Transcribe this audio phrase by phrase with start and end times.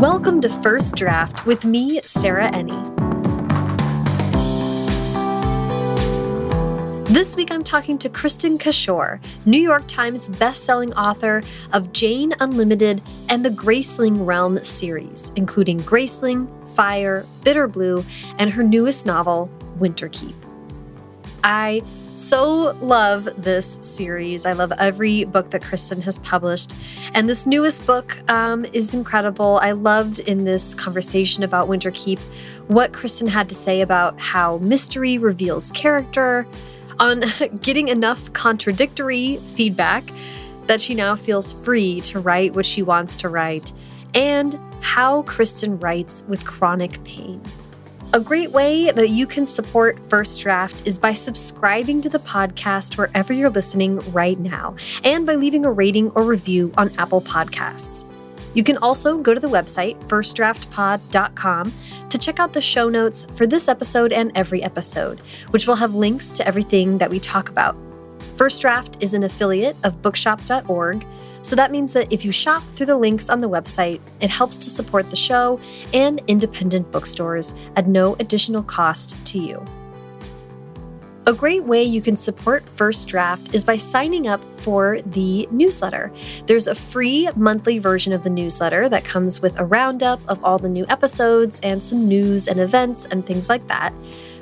[0.00, 2.76] Welcome to First Draft with me, Sarah Enni.
[7.06, 11.42] This week I'm talking to Kristin Cashore, New York Times bestselling author
[11.72, 18.04] of Jane Unlimited and the Graceling Realm series, including Graceling, Fire, Bitterblue,
[18.38, 20.34] and her newest novel, Winterkeep.
[21.42, 21.80] I
[22.16, 24.46] so love this series.
[24.46, 26.74] I love every book that Kristin has published.
[27.14, 29.58] And this newest book um, is incredible.
[29.62, 32.18] I loved in this conversation about Winterkeep
[32.68, 36.46] what Kristin had to say about how mystery reveals character,
[36.98, 37.24] on
[37.60, 40.04] getting enough contradictory feedback
[40.64, 43.72] that she now feels free to write what she wants to write,
[44.14, 47.40] and how Kristin writes with chronic pain.
[48.12, 52.96] A great way that you can support First Draft is by subscribing to the podcast
[52.96, 58.04] wherever you're listening right now and by leaving a rating or review on Apple Podcasts.
[58.54, 61.74] You can also go to the website, firstdraftpod.com,
[62.08, 65.94] to check out the show notes for this episode and every episode, which will have
[65.94, 67.76] links to everything that we talk about.
[68.36, 71.06] First Draft is an affiliate of bookshop.org,
[71.46, 74.56] so that means that if you shop through the links on the website, it helps
[74.56, 75.60] to support the show
[75.94, 79.64] and independent bookstores at no additional cost to you.
[81.28, 86.12] A great way you can support First Draft is by signing up for the newsletter.
[86.46, 90.58] There's a free monthly version of the newsletter that comes with a roundup of all
[90.58, 93.94] the new episodes and some news and events and things like that.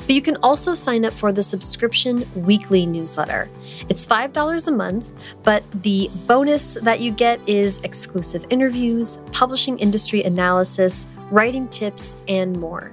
[0.07, 3.49] But you can also sign up for the subscription weekly newsletter.
[3.89, 10.23] It's $5 a month, but the bonus that you get is exclusive interviews, publishing industry
[10.23, 12.93] analysis, writing tips, and more.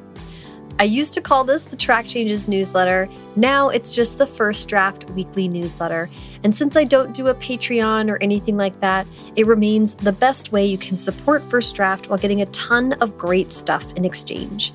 [0.80, 3.08] I used to call this the Track Changes newsletter.
[3.36, 6.10] Now it's just the First Draft weekly newsletter.
[6.44, 10.52] And since I don't do a Patreon or anything like that, it remains the best
[10.52, 14.74] way you can support First Draft while getting a ton of great stuff in exchange.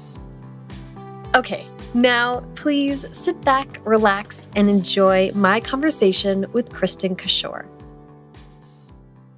[1.35, 7.67] Okay, now, please sit back, relax, and enjoy my conversation with Kristin Cashore.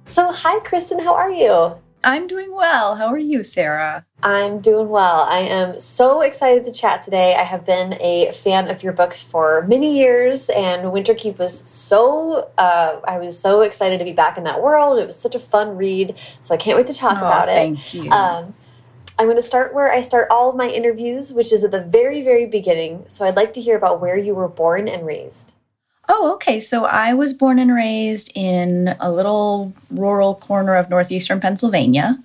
[0.05, 1.75] So, hi, Kristin, how are you?
[2.03, 2.95] I'm doing well.
[2.95, 4.05] How are you, Sarah?
[4.23, 5.21] I'm doing well.
[5.29, 7.35] I am so excited to chat today.
[7.35, 12.49] I have been a fan of your books for many years, and Winterkeep was so,
[12.57, 14.99] uh, I was so excited to be back in that world.
[14.99, 17.77] It was such a fun read, so I can't wait to talk oh, about thank
[17.77, 17.81] it.
[17.81, 18.11] Thank you.
[18.11, 18.53] Um,
[19.19, 21.81] I'm going to start where I start all of my interviews, which is at the
[21.81, 23.03] very, very beginning.
[23.07, 25.55] So I'd like to hear about where you were born and raised.
[26.07, 26.61] Oh, okay.
[26.61, 32.23] So I was born and raised in a little rural corner of northeastern Pennsylvania.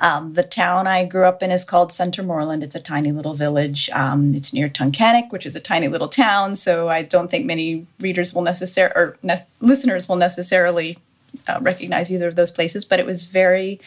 [0.00, 2.64] Um, the town I grew up in is called Center Centermoreland.
[2.64, 3.88] It's a tiny little village.
[3.90, 6.56] Um, it's near Tunkhannock, which is a tiny little town.
[6.56, 10.98] So I don't think many readers will necessarily or ne listeners will necessarily
[11.46, 12.84] uh, recognize either of those places.
[12.84, 13.80] But it was very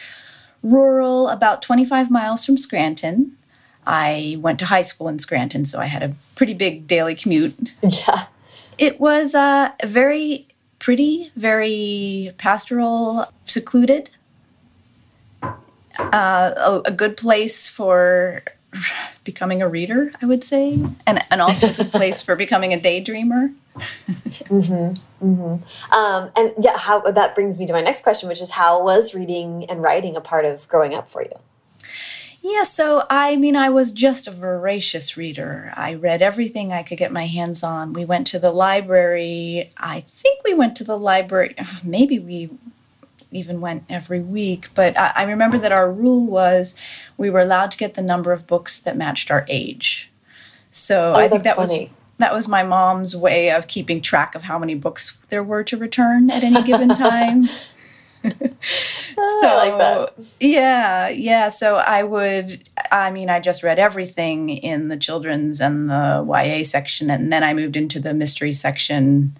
[0.62, 3.36] rural, about 25 miles from Scranton.
[3.86, 7.72] I went to high school in Scranton, so I had a pretty big daily commute.
[7.82, 8.26] Yeah.
[8.78, 10.46] It was uh, very
[10.78, 14.10] pretty, very pastoral, secluded.
[15.42, 18.42] Uh, a, a, good place for
[19.24, 22.78] becoming a reader, I would say, and, and also a good place for becoming a
[22.78, 23.54] daydreamer.
[23.76, 25.24] Mm-hmm.
[25.24, 25.94] Mm-hmm.
[25.94, 29.14] Um, and yeah, how that brings me to my next question, which is how was
[29.14, 31.38] reading and writing a part of growing up for you?
[32.42, 35.72] Yeah, so I mean, I was just a voracious reader.
[35.76, 37.92] I read everything I could get my hands on.
[37.92, 39.70] We went to the library.
[39.76, 41.54] I think we went to the library.
[41.84, 42.50] Maybe we
[43.30, 44.68] even went every week.
[44.74, 46.74] But I, I remember that our rule was
[47.16, 50.10] we were allowed to get the number of books that matched our age.
[50.72, 51.80] So oh, I think that funny.
[51.80, 55.64] was that was my mom's way of keeping track of how many books there were
[55.64, 57.48] to return at any given time.
[58.22, 58.28] so
[59.42, 60.10] I like.
[60.38, 61.48] Yeah, yeah.
[61.48, 66.62] So I would I mean, I just read everything in the children's and the YA
[66.62, 69.36] section, and then I moved into the mystery section.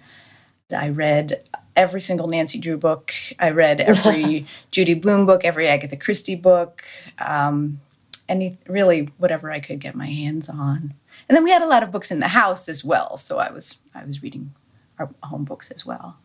[0.75, 1.43] I read
[1.75, 3.13] every single Nancy Drew book.
[3.37, 6.83] I read every Judy Blume book, every Agatha Christie book,
[7.19, 7.79] um,
[8.27, 10.95] any really whatever I could get my hands on.
[11.27, 13.51] And then we had a lot of books in the house as well, so I
[13.51, 14.53] was I was reading
[14.99, 16.17] our home books as well.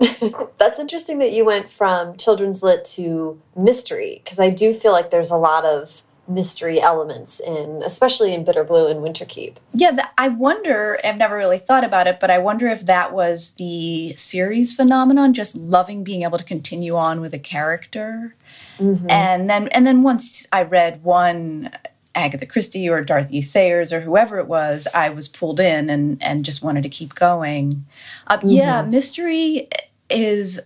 [0.58, 5.10] That's interesting that you went from children's lit to mystery because I do feel like
[5.10, 10.28] there's a lot of mystery elements in especially in Bitterblue and winterkeep yeah the, i
[10.28, 14.72] wonder i've never really thought about it but i wonder if that was the series
[14.72, 18.36] phenomenon just loving being able to continue on with a character
[18.78, 19.10] mm -hmm.
[19.10, 21.70] and then and then once i read one
[22.14, 26.44] agatha christie or dorothy sayers or whoever it was i was pulled in and and
[26.44, 27.84] just wanted to keep going
[28.28, 28.56] uh, mm -hmm.
[28.56, 29.68] yeah mystery
[30.08, 30.60] is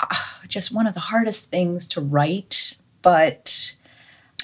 [0.00, 0.16] uh,
[0.48, 3.74] just one of the hardest things to write but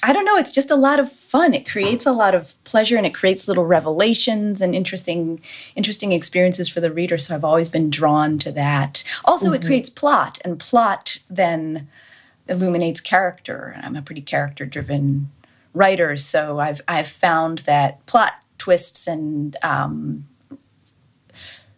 [0.03, 1.53] I don't know, it's just a lot of fun.
[1.53, 5.39] It creates a lot of pleasure and it creates little revelations and interesting
[5.75, 7.17] interesting experiences for the reader.
[7.17, 9.03] So I've always been drawn to that.
[9.25, 9.55] Also, mm -hmm.
[9.55, 9.67] it mm-hmm.
[9.67, 11.87] creates plot and plot then
[12.47, 13.79] illuminates character.
[13.83, 15.29] I'm a pretty character driven
[15.73, 20.27] writer, so I've I've found that plot twists and um,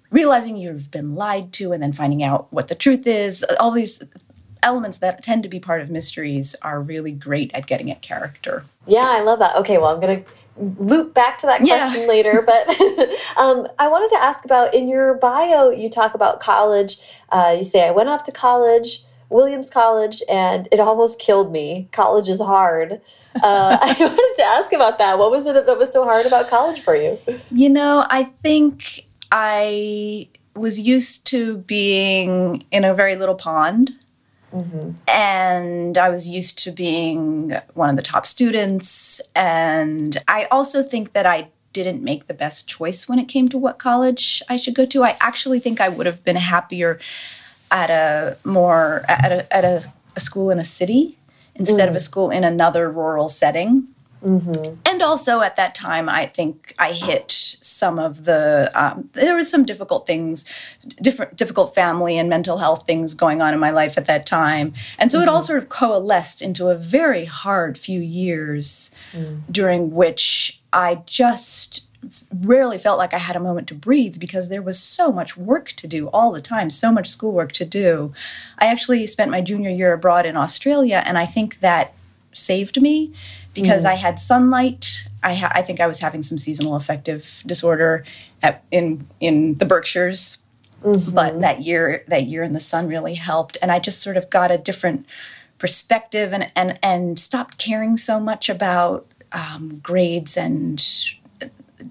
[0.09, 4.03] realizing you've been lied to and then finding out what the truth is all these
[4.63, 8.63] elements that tend to be part of mysteries are really great at getting at character.
[8.87, 9.55] Yeah, I love that.
[9.57, 12.07] Okay, well, I'm going to loop back to that question yeah.
[12.07, 12.69] later, but
[13.37, 16.97] um, I wanted to ask about in your bio, you talk about college.
[17.29, 19.03] Uh, you say, I went off to college.
[19.33, 21.89] Williams College, and it almost killed me.
[21.91, 23.01] College is hard.
[23.35, 25.17] Uh, I wanted to ask about that.
[25.17, 27.19] What was it that was so hard about college for you?
[27.51, 33.91] You know, I think I was used to being in a very little pond
[34.53, 34.91] Mm-hmm.
[35.07, 39.19] And I was used to being one of the top students.
[39.35, 43.57] And I also think that I didn't make the best choice when it came to
[43.57, 45.03] what college I should go to.
[45.03, 46.99] I actually think I would have been happier
[47.73, 49.81] at a more at a, at a,
[50.15, 51.17] a school in a city
[51.55, 51.89] instead mm.
[51.89, 53.87] of a school in another rural setting.
[54.23, 54.75] Mm-hmm.
[54.85, 59.43] And also at that time, I think I hit some of the, um, there were
[59.43, 60.45] some difficult things,
[61.01, 64.73] different, difficult family and mental health things going on in my life at that time.
[64.97, 65.27] And so mm-hmm.
[65.27, 65.47] it all mm-hmm.
[65.47, 69.41] sort of coalesced into a very hard few years mm.
[69.51, 71.85] during which I just
[72.41, 75.69] rarely felt like I had a moment to breathe because there was so much work
[75.73, 78.13] to do all the time, so much schoolwork to do.
[78.59, 81.93] I actually spent my junior year abroad in Australia, and I think that
[82.33, 83.13] saved me
[83.53, 83.89] because mm.
[83.89, 85.07] I had sunlight.
[85.21, 88.03] I, ha- I think I was having some seasonal affective disorder
[88.41, 90.39] at, in in the Berkshires,
[90.83, 91.15] mm-hmm.
[91.15, 94.29] but that year that year in the sun really helped, and I just sort of
[94.29, 95.05] got a different
[95.59, 100.83] perspective and and and stopped caring so much about um, grades and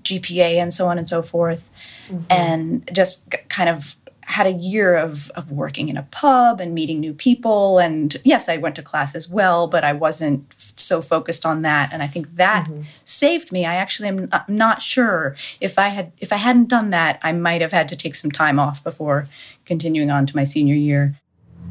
[0.03, 1.71] GPA and so on and so forth,
[2.09, 2.25] mm-hmm.
[2.31, 7.01] and just kind of had a year of, of working in a pub and meeting
[7.01, 7.79] new people.
[7.79, 11.63] And yes, I went to class as well, but I wasn't f- so focused on
[11.63, 11.93] that.
[11.93, 12.83] And I think that mm-hmm.
[13.05, 13.67] saved me.
[13.67, 17.61] I actually am not sure if I had if I hadn't done that, I might
[17.61, 19.27] have had to take some time off before
[19.65, 21.15] continuing on to my senior year.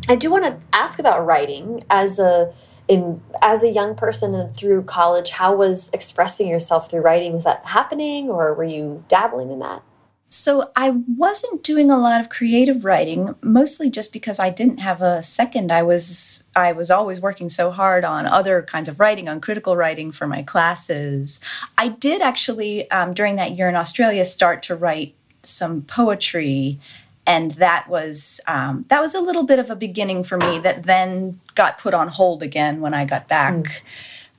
[0.09, 2.53] I do want to ask about writing as a
[2.91, 5.29] in as a young person and through college.
[5.29, 7.31] How was expressing yourself through writing?
[7.33, 9.81] Was that happening, or were you dabbling in that?
[10.27, 15.01] So I wasn't doing a lot of creative writing, mostly just because I didn't have
[15.01, 15.71] a second.
[15.71, 19.77] I was I was always working so hard on other kinds of writing, on critical
[19.77, 21.39] writing for my classes.
[21.77, 26.79] I did actually um, during that year in Australia start to write some poetry,
[27.27, 30.59] and that was um, that was a little bit of a beginning for me.
[30.59, 33.53] That then got put on hold again when I got back.
[33.53, 33.81] Mm.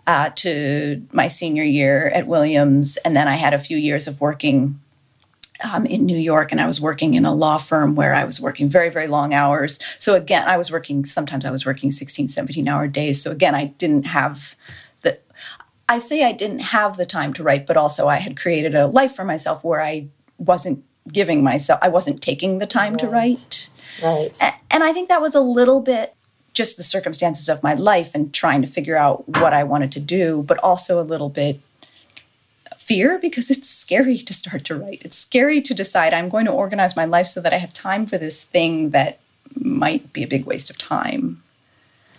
[0.05, 4.21] Uh, to my senior year at Williams, and then I had a few years of
[4.21, 4.81] working
[5.63, 8.41] um, in New York and I was working in a law firm where I was
[8.41, 9.79] working very, very long hours.
[9.99, 13.23] So again, I was working, sometimes I was working 16, 17 hour days.
[13.23, 14.55] So again, I didn't have
[15.03, 15.19] the,
[15.89, 18.87] I say I didn't have the time to write, but also I had created a
[18.87, 20.09] life for myself where I
[20.39, 23.01] wasn't giving myself, I wasn't taking the time right.
[23.01, 23.71] to write.
[24.03, 24.39] Right.
[24.71, 26.15] And I think that was a little bit
[26.55, 30.01] just the circumstances of my life and trying to figure out what I wanted to
[30.01, 31.61] do, but also a little bit
[32.77, 35.03] fear because it's scary to start to write.
[35.05, 38.07] It's scary to decide I'm going to organize my life so that I have time
[38.07, 39.19] for this thing that
[39.55, 41.43] might be a big waste of time.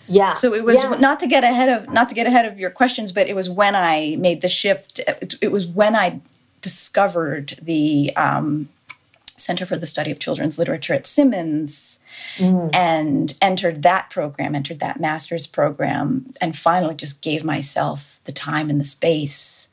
[0.07, 0.33] Yeah.
[0.33, 0.95] So it was yeah.
[0.99, 3.49] not to get ahead of not to get ahead of your questions, but it was
[3.49, 4.99] when I made the shift.
[4.99, 6.19] It, it was when I
[6.63, 8.69] discovered the um,
[9.37, 11.99] Center for the Study of Children's Literature at Simmons.
[12.37, 12.69] Mm.
[12.75, 18.69] and entered that program, entered that master's program, and finally just gave myself the time
[18.69, 19.67] and the space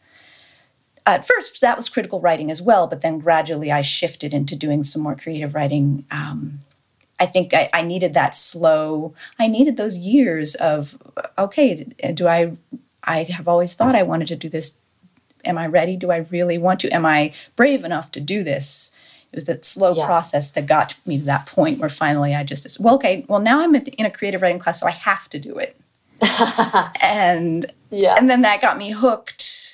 [1.07, 4.83] at first that was critical writing as well, but then gradually I shifted into doing
[4.83, 6.05] some more creative writing.
[6.11, 6.61] Um,
[7.19, 9.15] I think I, I, needed that slow.
[9.39, 10.97] I needed those years of
[11.37, 12.57] okay, do I?
[13.05, 14.77] I have always thought I wanted to do this.
[15.45, 15.97] Am I ready?
[15.97, 16.91] Do I really want to?
[16.91, 18.93] Am I brave enough to do this?
[19.33, 20.07] It was that slow yeah.
[20.07, 23.61] process that got me to that point where finally I just well, okay, well now
[23.61, 25.77] I'm in a creative writing class, so I have to do it.
[27.01, 29.71] and yeah, and then that got me hooked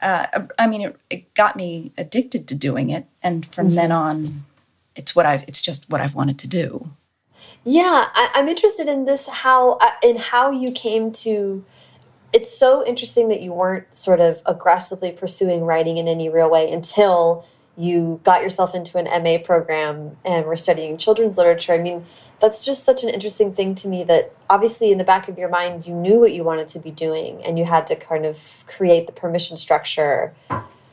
[0.00, 3.76] uh, I mean, it, it, got me addicted to doing it, and from mm-hmm.
[3.76, 4.44] then on,
[4.94, 5.42] it's what I've.
[5.44, 6.90] It's just what I've wanted to do.
[7.64, 9.26] Yeah, I, am interested in this.
[9.26, 11.64] How uh, in how you came to.
[12.32, 16.70] It's so interesting that you weren't sort of aggressively pursuing writing in any real way
[16.70, 21.72] until you got yourself into an MA program and were studying children's literature.
[21.72, 22.06] I mean,
[22.40, 25.50] that's just such an interesting thing to me that obviously in the back of your
[25.50, 28.64] mind, you knew what you wanted to be doing and you had to kind of
[28.66, 30.34] create the permission structure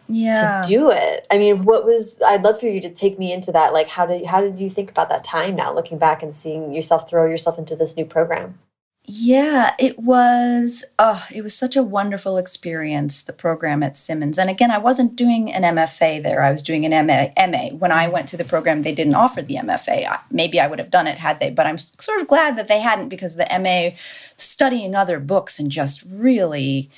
[0.09, 0.61] yeah.
[0.61, 1.25] to do it.
[1.31, 3.71] I mean, what was, I'd love for you to take me into that.
[3.71, 6.73] Like, how did, how did you think about that time now, looking back and seeing
[6.73, 8.59] yourself throw yourself into this new program?
[9.05, 14.39] Yeah, it was oh, it was such a wonderful experience, the program at Simmons.
[14.39, 16.41] And again, I wasn't doing an MFA there.
[16.41, 17.27] I was doing an MA.
[17.47, 17.75] MA.
[17.75, 20.19] When I went through the program, they didn't offer the MFA.
[20.31, 22.79] Maybe I would have done it had they, but I'm sort of glad that they
[22.79, 23.97] hadn't because the MA
[24.37, 26.89] studying other books and just really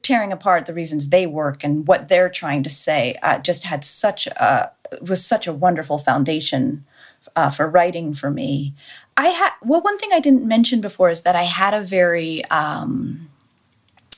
[0.00, 3.84] tearing apart the reasons they work and what they're trying to say uh, just had
[3.84, 4.70] such a
[5.02, 6.86] was such a wonderful foundation
[7.34, 8.74] uh, for writing for me.
[9.16, 12.44] I had well, one thing I didn't mention before is that I had a very
[12.46, 13.28] um,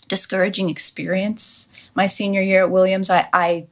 [0.09, 3.11] discouraging experience my senior year at Williams.
[3.11, 3.67] I, I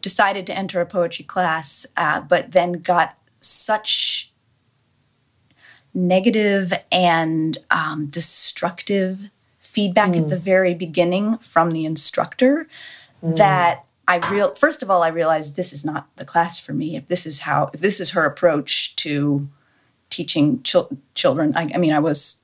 [0.00, 4.30] decided to enter a poetry class, uh, but then got such
[5.94, 10.22] negative and um, destructive feedback mm.
[10.22, 12.66] at the very beginning from the instructor
[13.22, 13.36] mm.
[13.36, 16.96] that I real first of all I realized this is not the class for me.
[16.96, 19.48] If this is how if this is her approach to
[20.12, 22.36] teaching children, I, I, mean I was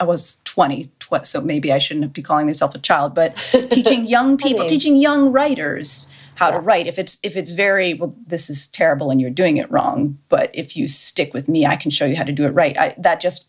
[0.00, 3.36] I was 20, tw so maybe I shouldn't be calling myself a child, but
[3.70, 6.54] teaching young people, I mean, teaching young writers how yeah.
[6.54, 6.86] to write.
[6.88, 10.18] If it's if it's very well, this is terrible and you're doing it wrong.
[10.28, 12.76] But if you stick with me, I can show you how to do it right.
[12.76, 13.46] I, that just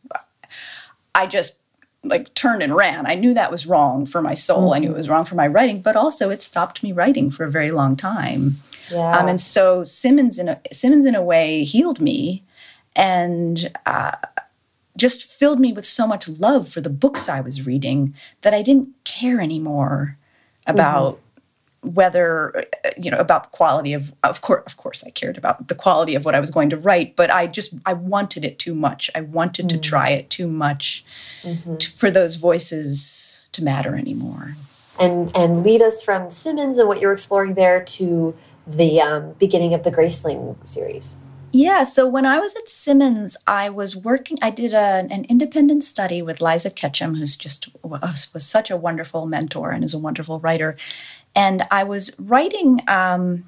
[1.16, 1.60] I just
[2.04, 3.08] like turned and ran.
[3.08, 4.66] I knew that was wrong for my soul.
[4.66, 4.74] Mm-hmm.
[4.74, 7.46] I knew it was wrong for my writing, but also it stopped me writing for
[7.46, 8.58] a very long time.
[8.92, 9.18] Yeah.
[9.18, 12.44] Um, and so Simmons in a Simmons in a way healed me
[12.96, 14.12] and uh,
[14.98, 18.62] just filled me with so much love for the books I was reading that I
[18.62, 20.18] didn't care anymore
[20.68, 21.90] about mm-hmm.
[21.90, 22.66] whether
[22.98, 26.16] you know about the quality of of course of course I cared about the quality
[26.16, 29.10] of what I was going to write, but I just I wanted it too much.
[29.16, 29.82] I wanted mm-hmm.
[29.82, 31.04] to try it too much
[31.42, 31.78] mm-hmm.
[31.78, 34.56] to, for those voices to matter anymore.
[35.00, 38.36] And and lead us from Simmons and what you're exploring there to
[38.68, 41.18] the um, beginning of the Graceling series.
[41.56, 45.84] Yeah, so when I was at Simmons, I was working, I did a, an independent
[45.84, 50.00] study with Liza Ketchum, who's just was, was, such a wonderful mentor and is a
[50.00, 50.76] wonderful writer.
[51.36, 53.44] And I was writing um,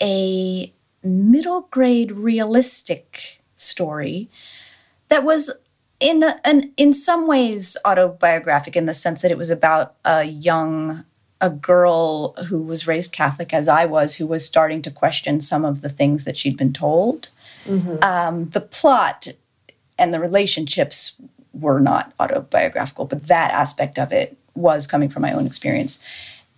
[0.00, 0.70] a
[1.02, 4.28] middle grade realistic story
[5.08, 5.50] that was
[6.00, 11.02] in an in some ways autobiographic in the sense that it was about a young
[11.40, 15.64] a girl who was raised Catholic as I was, who was starting to question some
[15.64, 17.28] of the things that she'd been told.
[17.66, 18.02] Mm-hmm.
[18.02, 19.28] Um, the plot
[19.98, 21.16] and the relationships
[21.52, 25.98] were not autobiographical, but that aspect of it was coming from my own experience.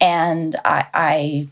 [0.00, 1.48] And I, I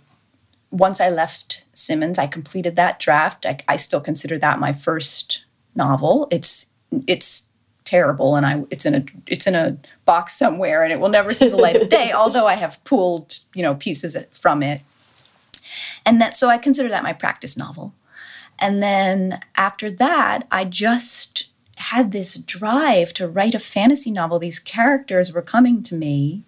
[0.70, 3.46] once I left Simmons, I completed that draft.
[3.46, 6.28] I, I still consider that my first novel.
[6.30, 6.66] It's
[7.06, 7.45] it's
[7.86, 11.32] terrible and I it's in a it's in a box somewhere and it will never
[11.32, 14.82] see the light of day although I have pulled you know pieces from it.
[16.04, 17.94] And that so I consider that my practice novel.
[18.58, 24.38] And then after that I just had this drive to write a fantasy novel.
[24.38, 26.42] These characters were coming to me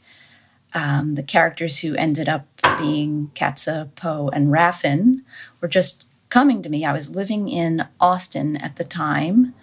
[0.75, 5.23] um, the characters who ended up being Katsa, Po, and Raffin
[5.61, 6.85] were just coming to me.
[6.85, 9.55] I was living in Austin at the time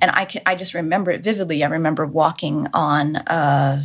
[0.00, 1.64] and I can, I just remember it vividly.
[1.64, 3.84] I remember walking on a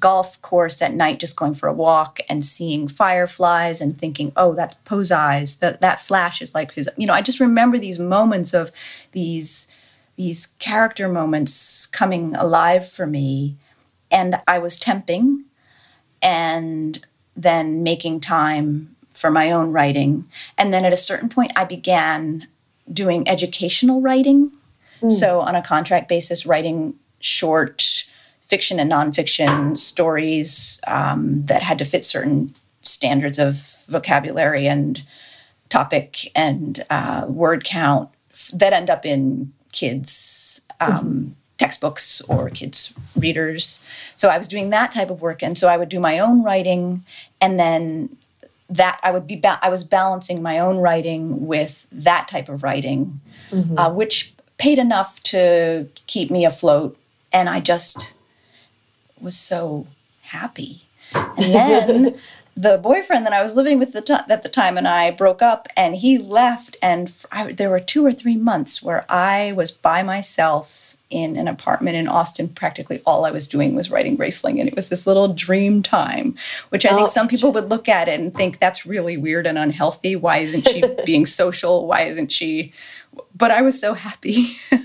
[0.00, 4.54] golf course at night, just going for a walk and seeing fireflies and thinking, "Oh,
[4.54, 5.56] that's Po's eyes.
[5.56, 8.72] That that flash is like his." You know, I just remember these moments of
[9.12, 9.68] these
[10.16, 13.56] these character moments coming alive for me,
[14.10, 15.44] and I was temping,
[16.22, 17.04] and
[17.36, 20.26] then making time for my own writing,
[20.58, 22.48] and then at a certain point, I began
[22.92, 24.52] doing educational writing
[25.02, 25.12] Mm.
[25.12, 28.06] So, on a contract basis, writing short
[28.42, 35.02] fiction and nonfiction stories um, that had to fit certain standards of vocabulary and
[35.68, 38.08] topic and uh, word count
[38.52, 41.28] that end up in kids' um, mm-hmm.
[41.58, 43.80] textbooks or kids' readers.
[44.14, 46.42] So I was doing that type of work, and so I would do my own
[46.42, 47.04] writing,
[47.40, 48.16] and then
[48.68, 52.62] that I would be ba- I was balancing my own writing with that type of
[52.62, 53.78] writing, mm-hmm.
[53.78, 56.96] uh, which paid enough to keep me afloat.
[57.32, 58.14] And I just
[59.20, 59.86] was so
[60.22, 60.82] happy.
[61.12, 62.18] And then
[62.56, 65.94] the boyfriend that I was living with at the time and I broke up, and
[65.94, 66.76] he left.
[66.80, 71.46] And I, there were two or three months where I was by myself in an
[71.46, 72.48] apartment in Austin.
[72.48, 76.34] Practically all I was doing was writing Graceling, and it was this little dream time,
[76.70, 79.46] which I oh, think some people would look at it and think that's really weird
[79.46, 80.16] and unhealthy.
[80.16, 81.86] Why isn't she being social?
[81.86, 82.72] Why isn't she?
[83.36, 84.46] But I was so happy.
[84.72, 84.80] also,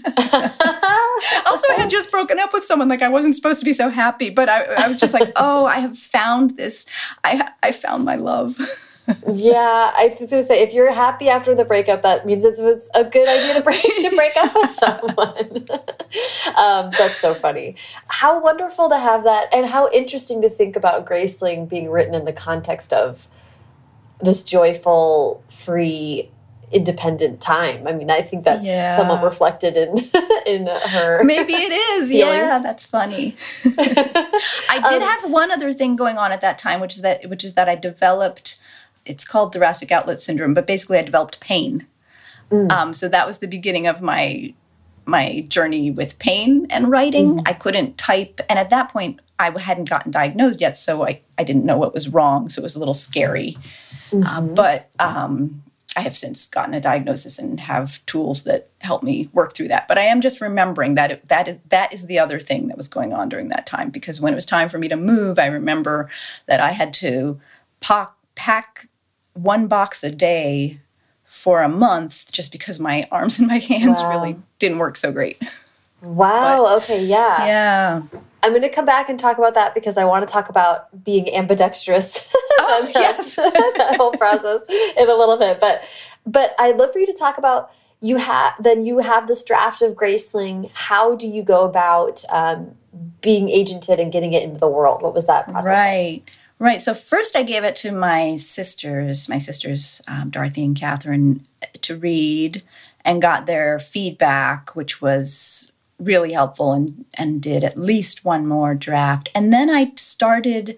[1.70, 2.90] I had just broken up with someone.
[2.90, 5.66] Like I wasn't supposed to be so happy, but I, I was just like, oh,
[5.66, 6.86] I have found this.
[7.24, 8.58] I I found my love.
[9.34, 12.58] yeah, I was going to say if you're happy after the breakup, that means it
[12.60, 15.68] was a good idea to break to break up with someone.
[16.58, 17.76] um, that's so funny.
[18.08, 22.26] How wonderful to have that, and how interesting to think about Graceling being written in
[22.26, 23.28] the context of
[24.20, 26.30] this joyful, free,
[26.72, 27.86] independent time.
[27.88, 28.98] I mean, I think that's yeah.
[28.98, 29.98] somewhat reflected in
[30.46, 31.24] in her.
[31.24, 32.10] Maybe it is.
[32.12, 32.38] Feelings.
[32.38, 33.36] Yeah, that's funny.
[33.66, 37.30] I did um, have one other thing going on at that time, which is that
[37.30, 38.60] which is that I developed
[39.06, 41.88] it's called thoracic outlet syndrome, but basically I developed pain.
[42.52, 42.72] Mm.
[42.72, 44.54] Um, so that was the beginning of my
[45.06, 47.38] my journey with pain and writing.
[47.38, 47.44] Mm.
[47.46, 51.44] I couldn't type, and at that point I hadn't gotten diagnosed yet, so I I
[51.44, 52.50] didn't know what was wrong.
[52.50, 53.58] So it was a little scary.
[54.12, 54.38] Mm -hmm.
[54.38, 55.64] uh, but um,
[55.96, 59.90] I have since gotten a diagnosis and have tools that help me work through that.
[59.90, 62.78] But I am just remembering that it, that is that is the other thing that
[62.78, 65.38] was going on during that time because when it was time for me to move,
[65.38, 66.10] I remember
[66.48, 67.40] that I had to
[67.82, 68.88] pack pack
[69.34, 70.80] one box a day
[71.26, 74.10] for a month just because my arms and my hands wow.
[74.10, 75.42] really didn't work so great.
[76.02, 76.64] Wow.
[76.64, 77.06] But, okay.
[77.06, 77.46] Yeah.
[77.46, 78.22] Yeah.
[78.44, 81.04] I'm going to come back and talk about that because I want to talk about
[81.04, 82.28] being ambidextrous.
[82.64, 83.36] Oh, yes.
[83.36, 85.60] that whole process in a little bit.
[85.60, 85.84] But
[86.26, 87.72] but I'd love for you to talk about
[88.02, 90.70] you have then you have this draft of Graceling.
[90.74, 92.76] How do you go about um,
[93.20, 95.02] being agented and getting it into the world?
[95.02, 95.70] What was that process?
[95.70, 96.24] Right.
[96.26, 96.36] Like?
[96.60, 96.80] Right.
[96.80, 101.44] So first, I gave it to my sisters, my sisters um, Dorothy and Catherine,
[101.82, 102.62] to read,
[103.04, 105.71] and got their feedback, which was
[106.02, 109.30] really helpful, and and did at least one more draft.
[109.36, 110.78] And then I started.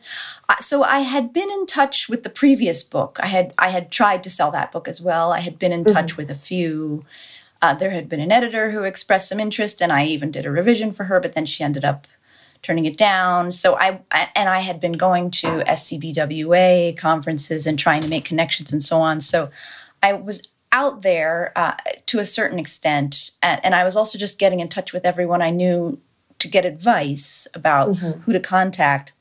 [0.59, 3.19] So I had been in touch with the previous book.
[3.21, 5.31] I had I had tried to sell that book as well.
[5.31, 5.93] I had been in mm -hmm.
[5.93, 7.03] touch with a few.
[7.61, 10.51] Uh, there had been an editor who expressed some interest, and I even did a
[10.51, 11.19] revision for her.
[11.19, 12.07] But then she ended up
[12.61, 13.51] turning it down.
[13.51, 18.23] So I, I, and I had been going to SCBWI conferences and trying to make
[18.29, 19.21] connections and so on.
[19.21, 19.49] So
[20.01, 21.75] I was out there uh,
[22.07, 25.41] to a certain extent, and, and, I was also just getting in touch with everyone
[25.41, 25.99] I knew
[26.39, 28.19] to get advice about mm-hmm.
[28.21, 29.13] who to contact.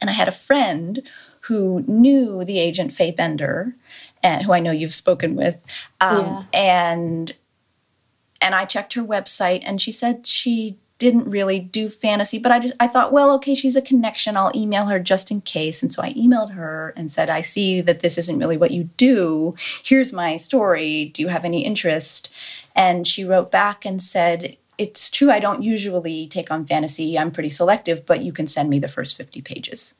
[0.00, 1.00] And I had a friend
[1.40, 3.74] who knew the agent Faye Bender,
[4.22, 5.56] and who I know you've spoken with,
[6.00, 6.42] um, yeah.
[6.52, 7.32] and
[8.42, 12.58] and I checked her website, and she said she didn't really do fantasy, but I
[12.58, 14.36] just I thought, well, okay, she's a connection.
[14.36, 15.82] I'll email her just in case.
[15.82, 18.84] And so I emailed her and said, I see that this isn't really what you
[18.96, 19.54] do.
[19.84, 21.06] Here's my story.
[21.14, 22.32] Do you have any interest?
[22.74, 27.18] And she wrote back and said, It's true, I don't usually take on fantasy.
[27.18, 29.94] I'm pretty selective, but you can send me the first 50 pages.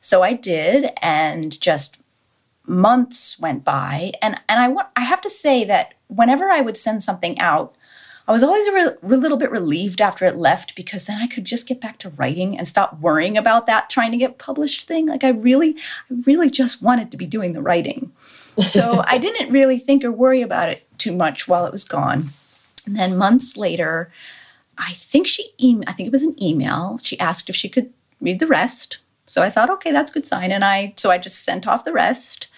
[0.00, 1.98] So I did, and just
[2.66, 4.12] months went by.
[4.22, 7.74] And and I I have to say that whenever I would send something out,
[8.28, 11.26] I was always a, re- a little bit relieved after it left because then I
[11.26, 14.86] could just get back to writing and stop worrying about that trying to get published
[14.86, 15.06] thing.
[15.06, 15.76] Like I really,
[16.10, 18.12] I really just wanted to be doing the writing.
[18.66, 22.30] So I didn't really think or worry about it too much while it was gone.
[22.86, 24.12] And then months later,
[24.78, 26.98] I think she, e- I think it was an email.
[27.02, 28.98] She asked if she could read the rest.
[29.26, 30.52] So I thought, okay, that's good sign.
[30.52, 32.48] And I, so I just sent off the rest.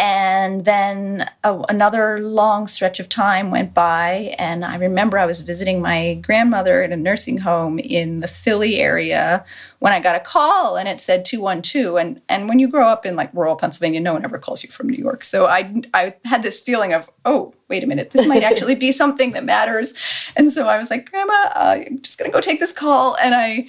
[0.00, 5.82] And then another long stretch of time went by, and I remember I was visiting
[5.82, 9.44] my grandmother in a nursing home in the Philly area
[9.80, 11.96] when I got a call, and it said 212.
[11.96, 14.70] And, and when you grow up in like rural Pennsylvania, no one ever calls you
[14.70, 15.22] from New York.
[15.22, 18.92] So I, I had this feeling of, oh, wait a minute, this might actually be
[18.92, 19.92] something that matters.
[20.34, 23.18] And so I was like, Grandma, uh, I'm just going to go take this call.
[23.18, 23.68] And I,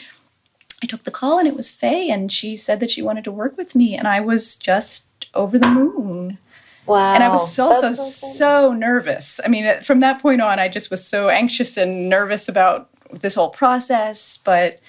[0.82, 3.34] I took the call, and it was Faye, and she said that she wanted to
[3.34, 3.98] work with me.
[3.98, 6.38] And I was just over the moon.
[6.86, 7.14] Wow.
[7.14, 9.40] And I was also so, so nervous.
[9.46, 13.36] I mean, from that point on, I just was so anxious and nervous about this
[13.36, 14.38] whole process.
[14.38, 14.80] But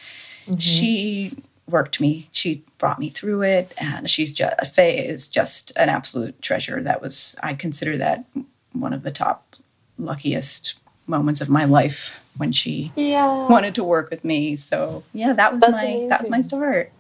[0.47, 0.57] mm-hmm.
[0.57, 1.37] she
[1.69, 2.29] worked me.
[2.33, 3.73] She brought me through it.
[3.79, 6.83] And she's just, Faye is just an absolute treasure.
[6.83, 8.25] That was, I consider that
[8.73, 9.57] one of the top
[9.99, 10.75] luckiest
[11.07, 13.47] moments of my life when she yeah.
[13.49, 14.57] wanted to work with me.
[14.57, 16.09] So yeah, that was That's my, amazing.
[16.09, 16.91] that was my start.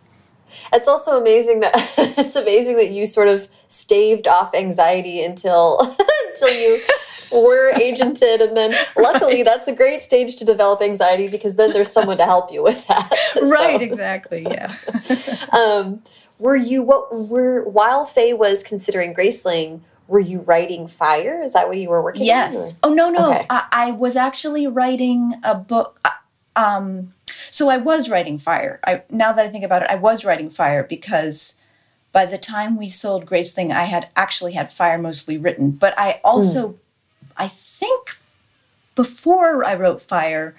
[0.73, 1.75] It's also amazing that
[2.19, 5.79] it's amazing that you sort of staved off anxiety until
[6.31, 6.79] until you
[7.33, 9.45] were agented and then luckily right.
[9.45, 12.87] that's a great stage to develop anxiety because then there's someone to help you with
[12.89, 13.11] that.
[13.43, 13.85] Right, so.
[13.85, 14.43] exactly.
[14.43, 14.75] Yeah.
[15.53, 16.03] um,
[16.39, 21.41] were you what were while Faye was considering Graceling, were you writing fire?
[21.43, 22.55] Is that what you were working yes.
[22.55, 22.61] on?
[22.61, 22.79] Yes.
[22.83, 23.31] Oh no, no.
[23.31, 23.47] Okay.
[23.49, 26.01] I, I, was actually writing a book.
[26.05, 26.11] Uh,
[26.55, 27.15] um,
[27.53, 28.81] so I was writing fire.
[28.83, 31.61] I now that I think about it, I was writing fire because
[32.11, 35.71] by the time we sold Graceling, I had actually had fire mostly written.
[35.71, 36.77] But I also, mm.
[37.37, 38.17] I think,
[38.95, 40.57] before I wrote fire,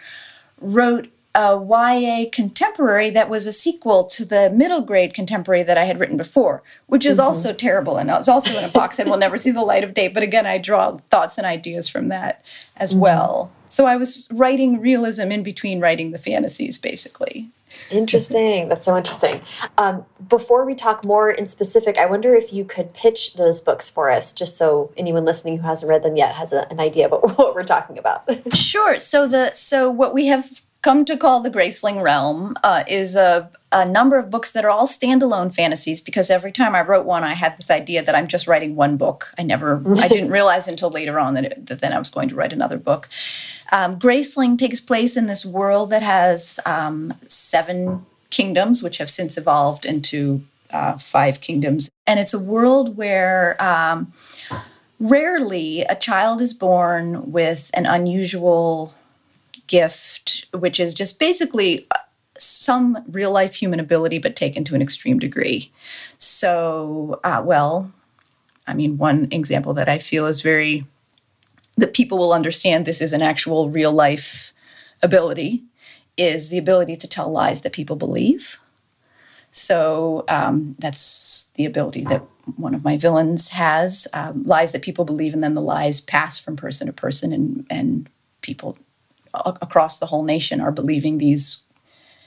[0.62, 5.86] wrote a YA contemporary that was a sequel to the middle grade contemporary that I
[5.86, 7.26] had written before, which is mm-hmm.
[7.26, 7.98] also terrible.
[7.98, 10.10] And it's also in a box and will never see the light of day.
[10.10, 12.46] But again, I draw thoughts and ideas from that
[12.78, 13.02] as mm-hmm.
[13.02, 13.52] well.
[13.74, 17.50] So I was writing realism in between writing the fantasies, basically.
[17.90, 18.70] Interesting.
[18.70, 19.42] That's so interesting.
[19.80, 23.90] Um, before we talk more in specific, I wonder if you could pitch those books
[23.90, 27.08] for us, just so anyone listening who hasn't read them yet has a, an idea
[27.08, 28.30] about what we're talking about.
[28.56, 29.00] sure.
[29.00, 33.50] So the so what we have come to call the Graceling Realm uh, is a,
[33.72, 37.24] a, number of books that are all standalone fantasies because every time I wrote one,
[37.24, 39.32] I had this idea that I'm just writing one book.
[39.38, 42.28] I never, I didn't realize until later on that, it, that then I was going
[42.30, 43.08] to write another book.
[43.74, 49.36] Um, Graceling takes place in this world that has um, seven kingdoms, which have since
[49.36, 51.90] evolved into uh, five kingdoms.
[52.06, 54.14] And it's a world where um,
[55.00, 58.94] rarely a child is born with an unusual
[59.66, 61.98] gift, which is just basically uh,
[62.38, 65.72] some real life human ability, but taken to an extreme degree.
[66.20, 67.92] So, uh, well,
[68.68, 70.86] I mean, one example that I feel is very,
[71.78, 74.54] that people will understand this is an actual real life
[75.02, 75.64] ability
[76.18, 78.58] is the ability to tell lies that people believe.
[79.52, 82.24] So um, that's the ability that
[82.58, 86.40] one of my villains has um, lies that people believe, and then the lies pass
[86.40, 88.10] from person to person, and, and
[88.42, 88.78] people
[89.34, 91.64] across the whole nation are believing these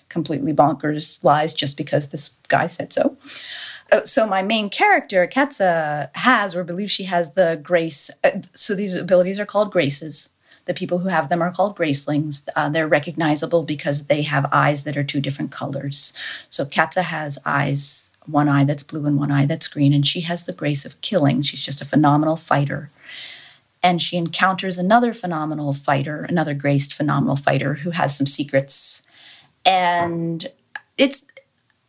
[0.09, 3.17] completely bonkers lies just because this guy said so.
[3.93, 8.11] Uh, so my main character, Katsa, has or believes she has the grace.
[8.25, 10.31] Uh, so these abilities are called graces.
[10.65, 12.47] The people who have them are called gracelings.
[12.57, 16.13] Uh, they're recognizable because they have eyes that are two different colors.
[16.51, 20.23] So Katsa has eyes, one eye that's blue and one eye that's green, and she
[20.23, 21.43] has the grace of killing.
[21.43, 22.89] She's just a phenomenal fighter
[23.87, 29.01] and she encounters another phenomenal fighter, another graced phenomenal fighter who has some secrets.
[29.65, 30.45] And
[30.99, 31.25] it's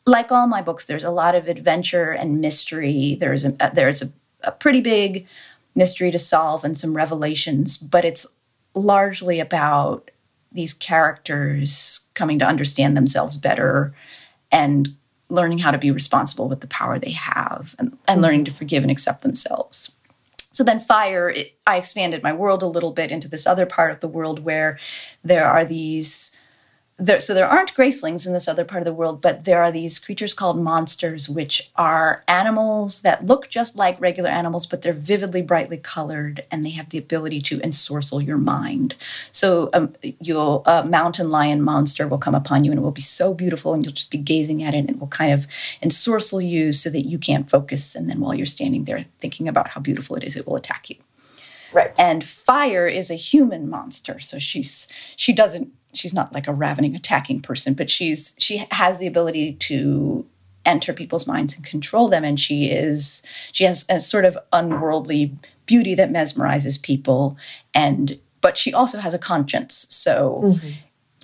[0.08, 3.18] like all my books, there's a lot of adventure and mystery.
[3.20, 5.28] There's a, there's a, a pretty big
[5.76, 8.26] mystery to solve and some revelations, but it's
[8.74, 10.10] largely about
[10.52, 13.94] these characters coming to understand themselves better
[14.52, 14.96] and
[15.30, 18.84] learning how to be responsible with the power they have and, and learning to forgive
[18.84, 19.96] and accept themselves.
[20.54, 23.92] So then, fire, it, I expanded my world a little bit into this other part
[23.92, 24.80] of the world where
[25.24, 26.32] there are these
[27.00, 29.72] there, so there aren't gracelings in this other part of the world, but there are
[29.72, 34.94] these creatures called monsters, which are animals that look just like regular animals, but they're
[34.94, 38.96] vividly, brightly colored, and they have the ability to ensorcel your mind.
[39.32, 43.02] So um, you'll a mountain lion monster will come upon you, and it will be
[43.02, 45.46] so beautiful, and you'll just be gazing at it, and it will kind of
[45.84, 47.96] ensorcel you so that you can't focus.
[47.96, 50.90] And then while you're standing there thinking about how beautiful it is, it will attack
[50.90, 50.96] you.
[51.74, 51.94] Right.
[52.00, 56.96] And fire is a human monster, so she's she doesn't she's not like a ravening
[56.96, 60.26] attacking person but she's she has the ability to
[60.66, 65.34] enter people's minds and control them and she is she has a sort of unworldly
[65.66, 67.38] beauty that mesmerizes people
[67.74, 70.72] and but she also has a conscience so mm-hmm.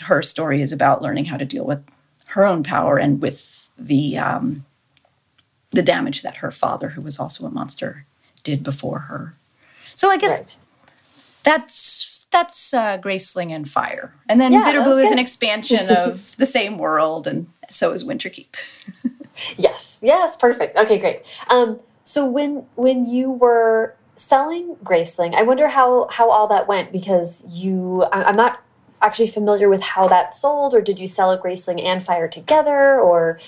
[0.01, 1.83] her story is about learning how to deal with
[2.25, 4.65] her own power and with the um,
[5.71, 8.05] the damage that her father who was also a monster
[8.43, 9.35] did before her
[9.93, 10.57] so i guess right.
[11.43, 14.13] that's that's uh, Graceling and Fire.
[14.27, 18.55] And then yeah, Bitterblue is an expansion of the same world, and so is Winterkeep.
[19.57, 20.75] yes, yes, perfect.
[20.75, 21.21] Okay, great.
[21.49, 26.91] Um, so when when you were selling Graceling, I wonder how how all that went
[26.91, 28.61] because you I, I'm not
[29.01, 32.99] actually familiar with how that sold, or did you sell a Graceling and Fire together,
[32.99, 33.39] or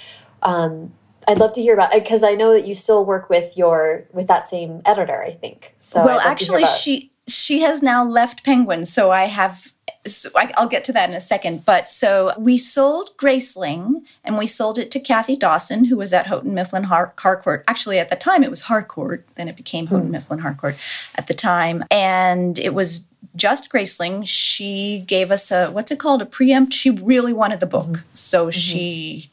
[0.42, 0.94] um,
[1.28, 4.08] I'd love to hear about it because I know that you still work with your
[4.14, 5.24] with that same editor.
[5.24, 6.06] I think so.
[6.06, 9.72] Well, actually, she she has now left Penguin, so I have.
[10.08, 11.66] So I, will get to that in a second.
[11.66, 16.28] But so we sold Graceling and we sold it to Kathy Dawson, who was at
[16.28, 17.64] Houghton Mifflin Har- Harcourt.
[17.68, 19.26] Actually, at the time, it was Harcourt.
[19.34, 20.12] Then it became Houghton mm.
[20.12, 20.78] Mifflin Harcourt
[21.16, 21.84] at the time.
[21.90, 24.28] And it was just Graceling.
[24.28, 26.22] She gave us a, what's it called?
[26.22, 26.76] A preempt.
[26.76, 27.88] She really wanted the book.
[27.88, 28.10] Mm-hmm.
[28.14, 28.52] So mm-hmm.
[28.52, 29.32] she,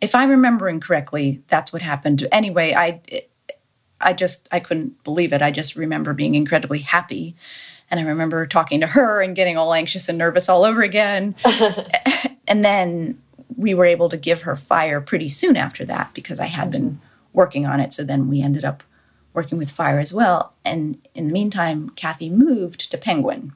[0.00, 2.28] if I'm remembering correctly, that's what happened.
[2.30, 3.00] Anyway, I,
[4.02, 5.42] I just I couldn't believe it.
[5.42, 7.34] I just remember being incredibly happy.
[7.90, 11.34] And I remember talking to her and getting all anxious and nervous all over again.
[12.48, 13.20] and then
[13.56, 16.70] we were able to give her fire pretty soon after that because I had mm-hmm.
[16.70, 17.00] been
[17.32, 17.92] working on it.
[17.92, 18.82] So then we ended up
[19.34, 20.54] working with fire as well.
[20.64, 23.52] And in the meantime, Kathy moved to Penguin,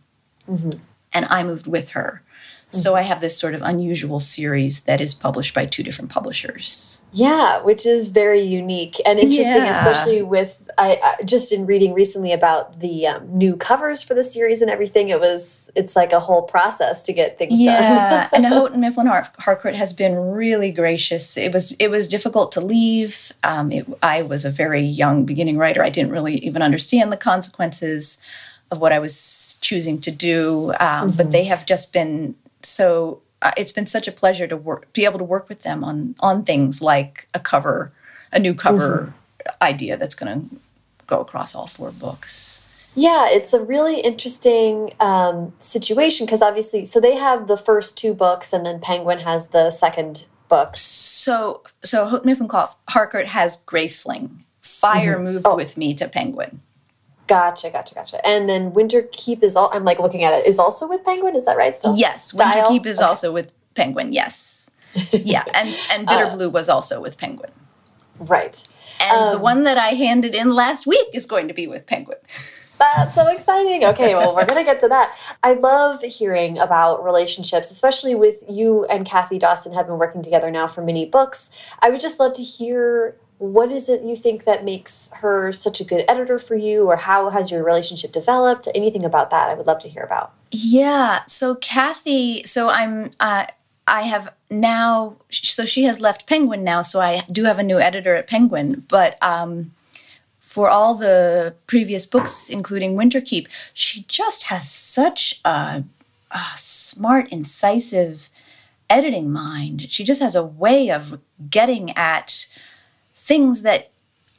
[0.48, 0.70] mm-hmm.
[1.12, 2.22] and I moved with her.
[2.70, 7.00] So I have this sort of unusual series that is published by two different publishers.
[7.12, 9.76] Yeah, which is very unique and interesting, yeah.
[9.76, 14.24] especially with I, I, just in reading recently about the um, new covers for the
[14.24, 15.08] series and everything.
[15.08, 17.80] It was it's like a whole process to get things yeah.
[17.80, 17.92] done.
[17.92, 21.36] Yeah, and Houghton Mifflin Harcourt has been really gracious.
[21.36, 23.32] It was it was difficult to leave.
[23.44, 25.82] Um, it, I was a very young beginning writer.
[25.82, 28.18] I didn't really even understand the consequences
[28.72, 30.72] of what I was choosing to do.
[30.72, 31.06] Um, mm -hmm.
[31.06, 31.30] But mm-hmm.
[31.30, 32.34] they have just been
[32.66, 35.84] so uh, it's been such a pleasure to work, be able to work with them
[35.84, 37.92] on on things like a cover,
[38.32, 39.12] a new cover mm
[39.44, 39.68] -hmm.
[39.68, 40.56] idea that's going to
[41.06, 42.62] go across all four books.
[42.94, 48.14] Yeah, it's a really interesting um, situation because obviously, so they have the first two
[48.14, 50.76] books, and then Penguin has the second book.
[50.76, 52.48] So, so Houghton Mifflin
[52.88, 54.30] Harcourt has Graceling.
[54.62, 55.32] Fire mm -hmm.
[55.32, 55.56] moved oh.
[55.56, 56.60] with me to Penguin.
[57.26, 58.24] Gotcha, gotcha, gotcha.
[58.26, 61.34] And then Winterkeep is all I'm like looking at it is also with Penguin.
[61.34, 61.76] Is that right?
[61.76, 61.96] Still?
[61.96, 63.06] Yes, Winterkeep is okay.
[63.06, 64.12] also with Penguin.
[64.12, 64.70] Yes,
[65.12, 67.50] yeah, and and Bitter uh, Blue was also with Penguin.
[68.18, 68.66] Right.
[69.00, 71.86] And um, the one that I handed in last week is going to be with
[71.86, 72.18] Penguin.
[72.78, 73.84] That's so exciting.
[73.84, 75.16] Okay, well, we're going to get to that.
[75.42, 80.50] I love hearing about relationships, especially with you and Kathy Dawson have been working together
[80.50, 81.50] now for many books.
[81.80, 85.80] I would just love to hear what is it you think that makes her such
[85.80, 88.68] a good editor for you or how has your relationship developed?
[88.74, 90.32] Anything about that i would love to hear about.
[90.50, 93.46] Yeah so kathy so i'm uh,
[93.86, 97.78] i have now so she has left penguin now so i do have a new
[97.78, 99.72] editor at penguin but um
[100.40, 105.82] for all the previous books including winterkeep she just has such a,
[106.30, 108.30] a smart incisive
[108.88, 109.90] editing mind.
[109.90, 111.20] She just has a way of
[111.50, 112.46] getting at
[113.26, 113.90] things that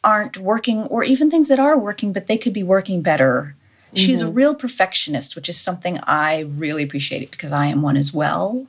[0.04, 3.56] aren't working or even things that are working but they could be working better
[3.88, 3.98] mm-hmm.
[3.98, 4.36] she's a mm-hmm.
[4.36, 8.66] real perfectionist which is something i really appreciate because i am one as well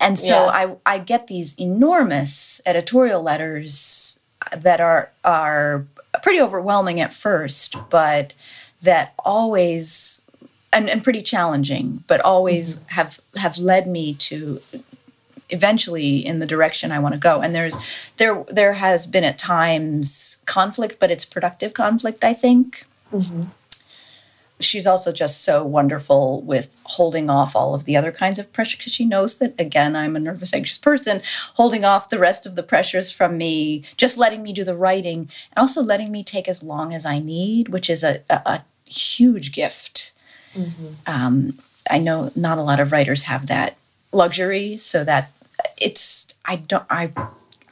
[0.00, 0.76] and so yeah.
[0.86, 4.20] I, I get these enormous editorial letters
[4.56, 5.84] that are are
[6.22, 8.32] pretty overwhelming at first but
[8.82, 10.20] that always
[10.72, 12.94] and, and pretty challenging but always mm-hmm.
[12.94, 14.60] have have led me to
[15.50, 17.40] eventually in the direction I want to go.
[17.40, 17.76] And there's
[18.16, 22.24] there there has been at times conflict, but it's productive conflict.
[22.24, 22.86] I think.
[23.12, 23.44] Mm-hmm.
[24.60, 28.76] She's also just so wonderful with holding off all of the other kinds of pressure
[28.78, 31.22] because she knows that, again, I'm a nervous, anxious person,
[31.54, 35.18] holding off the rest of the pressures from me, just letting me do the writing,
[35.18, 38.64] and also letting me take as long as I need, which is a, a, a
[38.84, 40.12] huge gift.
[40.54, 40.86] Mm-hmm.
[41.08, 41.58] Um,
[41.90, 43.76] I know not a lot of writers have that
[44.14, 45.30] luxury so that
[45.80, 47.10] it's i don't i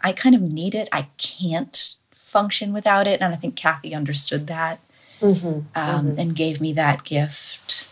[0.02, 4.46] i kind of need it i can't function without it and i think kathy understood
[4.46, 4.80] that
[5.20, 6.18] mm-hmm, um, mm-hmm.
[6.18, 7.88] and gave me that gift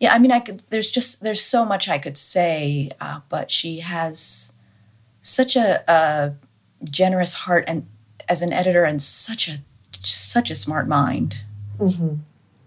[0.00, 3.50] yeah i mean i could there's just there's so much i could say uh, but
[3.50, 4.52] she has
[5.22, 6.34] such a, a
[6.90, 7.86] generous heart and
[8.28, 9.58] as an editor and such a
[10.02, 11.36] such a smart mind
[11.78, 12.16] mm-hmm.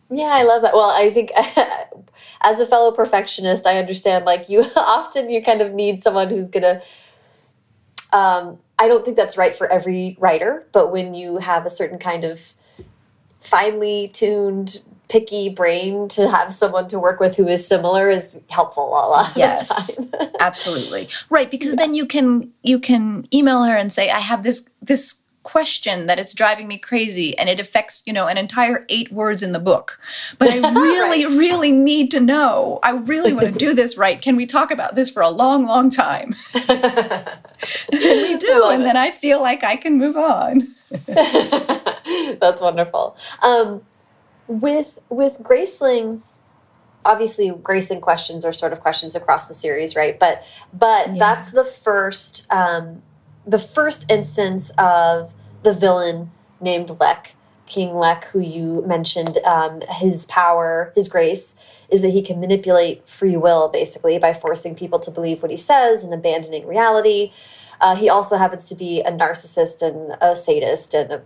[0.09, 0.73] Yeah, I love that.
[0.73, 1.31] Well, I think
[2.41, 6.49] as a fellow perfectionist, I understand like you often you kind of need someone who's
[6.49, 6.81] going to
[8.17, 11.97] um I don't think that's right for every writer, but when you have a certain
[11.97, 12.53] kind of
[13.41, 18.89] finely tuned picky brain to have someone to work with who is similar is helpful
[18.89, 20.29] a lot yes, of the time.
[20.39, 21.07] absolutely.
[21.29, 21.75] Right, because yeah.
[21.77, 26.19] then you can you can email her and say I have this this question that
[26.19, 29.59] it's driving me crazy and it affects, you know, an entire eight words in the
[29.59, 29.97] book.
[30.37, 31.37] But I really, right.
[31.37, 32.79] really need to know.
[32.83, 34.21] I really want to do this right.
[34.21, 36.35] Can we talk about this for a long, long time?
[36.53, 37.39] and
[37.89, 38.67] we do.
[38.69, 38.85] And it.
[38.85, 40.67] then I feel like I can move on.
[41.07, 43.15] That's wonderful.
[43.41, 43.83] Um,
[44.47, 46.23] with with Graceling,
[47.05, 50.19] obviously Graceling questions are sort of questions across the series, right?
[50.19, 51.19] But but yeah.
[51.19, 53.01] that's the first um,
[53.45, 57.35] the first instance of the villain named Leck,
[57.67, 61.55] King Leck, who you mentioned, um, his power, his grace,
[61.89, 65.57] is that he can manipulate free will, basically, by forcing people to believe what he
[65.57, 67.31] says and abandoning reality.
[67.79, 71.21] Uh, he also happens to be a narcissist and a sadist and a,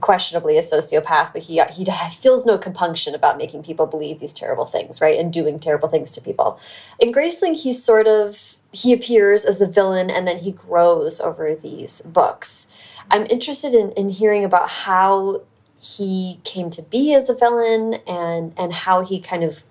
[0.00, 1.84] questionably a sociopath, but he, he
[2.16, 6.10] feels no compunction about making people believe these terrible things, right, and doing terrible things
[6.12, 6.58] to people.
[6.98, 11.54] In Graceling, he's sort of, he appears as the villain and then he grows over
[11.54, 12.68] these books.
[13.10, 15.42] I'm interested in, in hearing about how
[15.80, 19.62] he came to be as a villain and and how he kind of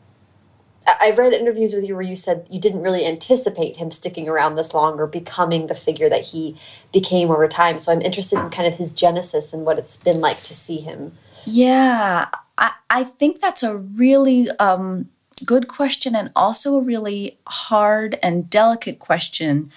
[0.86, 4.56] I've read interviews with you where you said you didn't really anticipate him sticking around
[4.56, 6.58] this long or becoming the figure that he
[6.92, 7.78] became over time.
[7.78, 10.80] So I'm interested in kind of his genesis and what it's been like to see
[10.80, 11.14] him.
[11.46, 15.10] Yeah, I, I think that's a really um,
[15.46, 19.72] good question and also a really hard and delicate question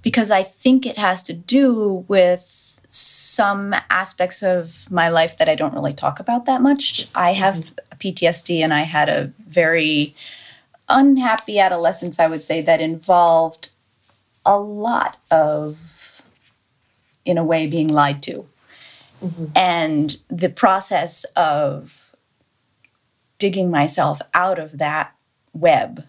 [0.00, 2.61] because I think it has to do with
[2.92, 7.08] some aspects of my life that I don't really talk about that much.
[7.14, 10.14] I have PTSD and I had a very
[10.90, 13.70] unhappy adolescence, I would say, that involved
[14.44, 16.22] a lot of,
[17.24, 18.44] in a way, being lied to.
[19.24, 19.46] Mm-hmm.
[19.56, 22.14] And the process of
[23.38, 25.14] digging myself out of that
[25.54, 26.04] web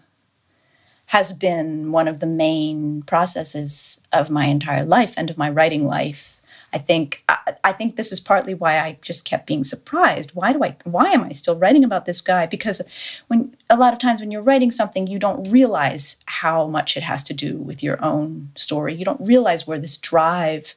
[1.06, 5.86] has been one of the main processes of my entire life and of my writing
[5.86, 6.42] life
[6.74, 10.32] I think I, I, think this is partly why I just kept being surprised.
[10.34, 12.46] Why do I why am I still writing about this guy?
[12.46, 12.82] Because
[13.28, 17.04] when a lot of times when you're writing something, you don't realize how much it
[17.04, 18.94] has to do with your own story.
[18.94, 20.74] You don't realize where this drive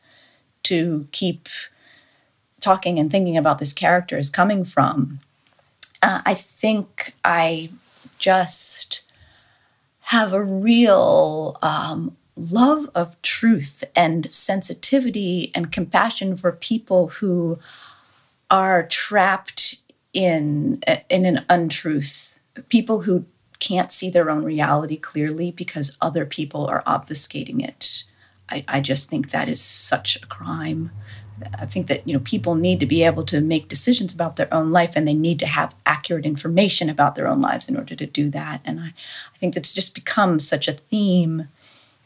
[0.63, 1.49] to keep
[2.61, 5.19] talking and thinking about this character is coming from.
[6.03, 7.71] Uh, I think I
[8.19, 9.03] just
[10.01, 17.59] have a real um, love of truth and sensitivity and compassion for people who
[18.49, 19.75] are trapped
[20.13, 22.39] in in an untruth.
[22.69, 23.25] People who
[23.59, 28.03] can't see their own reality clearly because other people are obfuscating it.
[28.49, 30.91] I, I just think that is such a crime.
[31.59, 34.51] I think that you know people need to be able to make decisions about their
[34.53, 37.95] own life and they need to have accurate information about their own lives in order
[37.95, 38.61] to do that.
[38.65, 41.47] And i, I think that's just become such a theme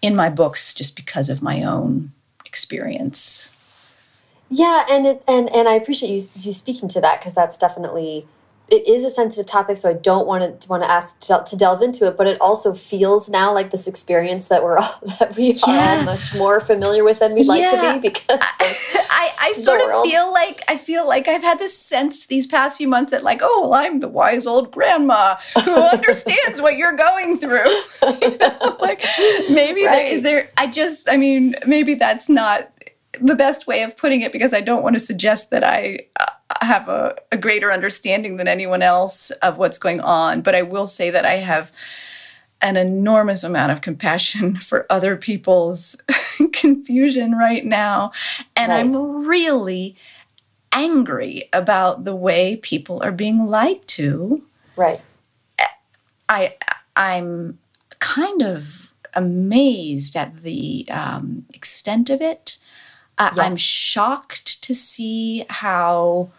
[0.02, 2.12] in my books just because of my own
[2.46, 3.56] experience.
[4.50, 8.28] Yeah, and it, and and I appreciate you you speaking to that because that's definitely
[8.72, 11.58] it is a sensitive topic, so I don't want to want to ask to, to,
[11.58, 12.16] delve into it.
[12.16, 15.96] But it also feels now like this experience that we're all, that we yeah.
[15.96, 17.70] are all much more familiar with than we'd yeah.
[17.70, 18.40] like to be because
[19.10, 22.78] I, I sort of feel like I feel like I've had this sense these past
[22.78, 26.96] few months that like oh well, I'm the wise old grandma who understands what you're
[26.96, 27.68] going through.
[28.22, 29.04] you know, like
[29.50, 29.92] maybe right.
[29.92, 30.50] there is there.
[30.56, 32.72] I just I mean maybe that's not
[33.20, 36.00] the best way of putting it because I don't want to suggest that I.
[36.18, 36.26] Uh,
[36.62, 40.42] have a, a greater understanding than anyone else of what's going on.
[40.42, 41.72] But I will say that I have
[42.62, 45.98] an enormous amount of compassion for other people's
[46.54, 48.12] confusion right now.
[48.56, 48.80] And right.
[48.80, 49.96] I'm really
[50.72, 54.44] angry about the way people are being lied to.
[54.76, 55.02] Right.
[56.30, 56.56] I
[56.96, 57.60] I'm
[58.00, 62.58] kind of amazed at the um, extent of it.
[63.18, 63.44] Uh, yeah.
[63.44, 66.30] I'm shocked to see how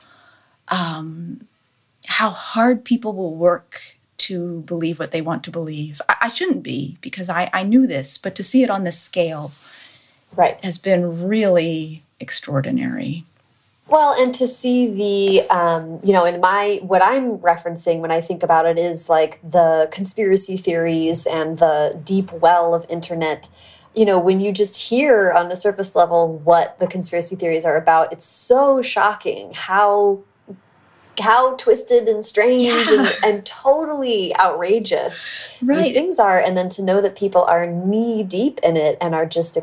[0.68, 1.46] um,
[2.06, 3.80] how hard people will work
[4.18, 6.00] to believe what they want to believe.
[6.08, 8.98] I, I shouldn't be because I, I knew this, but to see it on this
[8.98, 9.52] scale
[10.36, 10.62] right.
[10.64, 13.24] has been really extraordinary.
[13.88, 18.20] Well, and to see the, um, you know, in my, what I'm referencing when I
[18.20, 23.48] think about it is like the conspiracy theories and the deep well of internet.
[23.94, 27.76] You know, when you just hear on the surface level what the conspiracy theories are
[27.76, 30.22] about, it's so shocking how
[31.20, 33.00] how twisted and strange yeah.
[33.00, 35.24] and, and, totally outrageous
[35.62, 35.82] right.
[35.82, 36.40] these things are.
[36.40, 39.62] And then to know that people are knee deep in it and are just uh,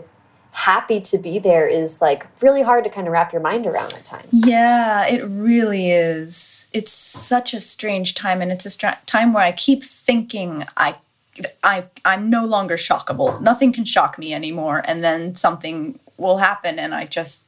[0.52, 3.94] happy to be there is like really hard to kind of wrap your mind around
[3.94, 4.28] at times.
[4.32, 6.68] Yeah, it really is.
[6.74, 8.42] It's such a strange time.
[8.42, 10.96] And it's a time where I keep thinking I
[11.64, 13.40] I I'm no longer shockable.
[13.42, 14.84] Nothing can shock me anymore.
[14.86, 17.44] And then something will happen and I just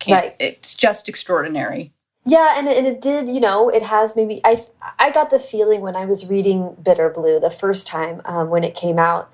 [0.00, 0.22] can't.
[0.22, 0.36] Right.
[0.38, 1.92] It's just extraordinary.
[2.26, 4.64] Yeah, and and it did, you know, it has maybe I
[4.98, 8.74] I got the feeling when I was reading Bitterblue the first time um, when it
[8.74, 9.30] came out.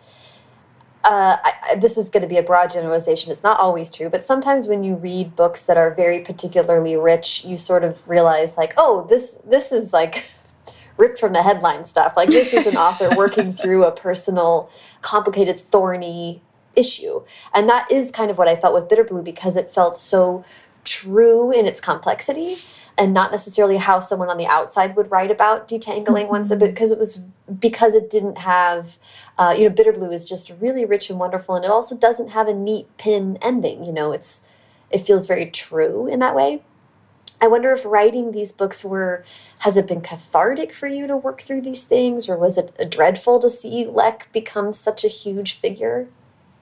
[1.04, 3.32] Uh, I, this is going to be a broad generalization.
[3.32, 7.44] It's not always true, but sometimes when you read books that are very particularly rich,
[7.44, 10.28] you sort of realize like, oh, this this is like
[10.96, 12.14] ripped from the headline stuff.
[12.16, 14.68] Like this is an author working through a personal,
[15.00, 16.42] complicated, thorny
[16.74, 17.22] issue,
[17.54, 20.44] and that is kind of what I felt with Bitterblue because it felt so
[20.84, 22.56] true in its complexity
[23.00, 26.36] and not necessarily how someone on the outside would write about detangling mm -hmm.
[26.36, 27.20] once a bit because it was
[27.58, 28.98] because it didn't have
[29.38, 32.48] uh, you know Bitterblue is just really rich and wonderful and it also doesn't have
[32.50, 34.42] a neat pin ending you know it's
[34.90, 36.60] it feels very true in that way
[37.42, 39.24] I wonder if writing these books were
[39.64, 43.36] has it been cathartic for you to work through these things or was it dreadful
[43.40, 46.06] to see Leck become such a huge figure?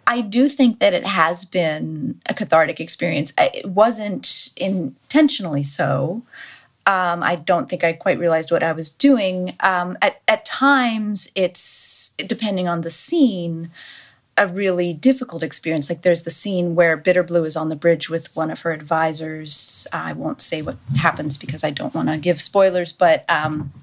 [0.09, 3.31] I do think that it has been a cathartic experience.
[3.37, 6.23] It wasn't intentionally so.
[6.87, 9.55] Um, I don't think I quite realized what I was doing.
[9.61, 13.71] Um, at, at times, it's depending on the scene,
[14.39, 15.91] a really difficult experience.
[15.91, 19.87] Like there's the scene where Bitterblue is on the bridge with one of her advisors.
[19.93, 23.75] I won't say what happens because I don't want to give spoilers, but um,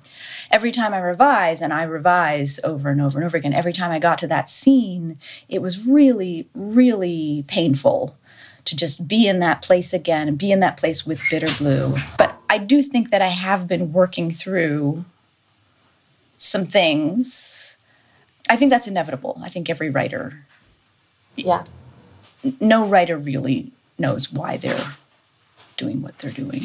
[0.52, 3.92] every time I revise, and I revise over and over and over again, every time
[3.92, 5.18] I got to that scene,
[5.50, 8.18] it was really, really painful
[8.66, 12.02] to just be in that place again and be in that place with Bitterblue.
[12.18, 15.06] But I do think that I have been working through
[16.38, 17.78] some things.
[18.50, 19.40] I think that's inevitable.
[19.44, 20.46] I think every writer
[21.36, 21.64] yeah.
[22.60, 24.94] No writer really knows why they're
[25.78, 26.64] doing what they're doing.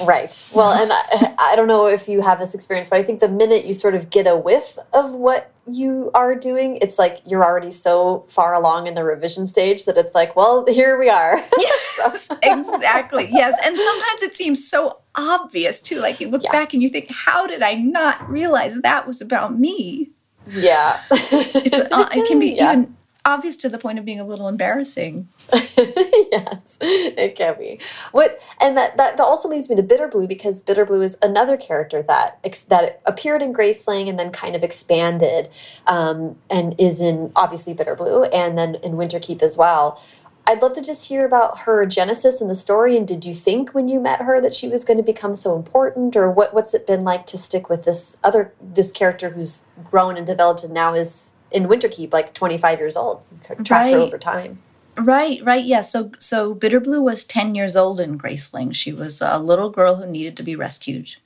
[0.00, 0.46] Right.
[0.52, 3.28] Well, and I, I, don't know if you have this experience, but I think the
[3.28, 7.44] minute you sort of get a whiff of what you are doing, it's like you're
[7.44, 11.38] already so far along in the revision stage that it's like, well, here we are.
[11.58, 13.28] Yes, exactly.
[13.32, 13.58] Yes.
[13.64, 15.98] And sometimes it seems so obvious too.
[15.98, 16.52] Like you look yeah.
[16.52, 20.10] back and you think, how did I not realize that was about me?
[20.50, 21.00] Yeah.
[21.10, 22.72] it's, uh, it can be yeah.
[22.72, 22.95] even
[23.26, 25.28] obvious to the point of being a little embarrassing.
[25.52, 27.80] yes, it can be.
[28.12, 32.42] What and that, that also leads me to Bitterblue because Bitterblue is another character that
[32.68, 35.50] that appeared in Graceling and then kind of expanded,
[35.86, 40.00] um, and is in obviously Bitterblue and then in Winterkeep as well.
[40.48, 42.96] I'd love to just hear about her genesis and the story.
[42.96, 45.56] And did you think when you met her that she was going to become so
[45.56, 46.54] important, or what?
[46.54, 50.62] What's it been like to stick with this other this character who's grown and developed
[50.62, 53.22] and now is in Winterkeep, like 25 years old.
[53.44, 53.92] Tracked right.
[53.92, 54.58] her over time.
[54.98, 55.82] Right, right, yeah.
[55.82, 58.74] So, so Bitterblue was 10 years old in Graceling.
[58.74, 61.16] She was a little girl who needed to be rescued,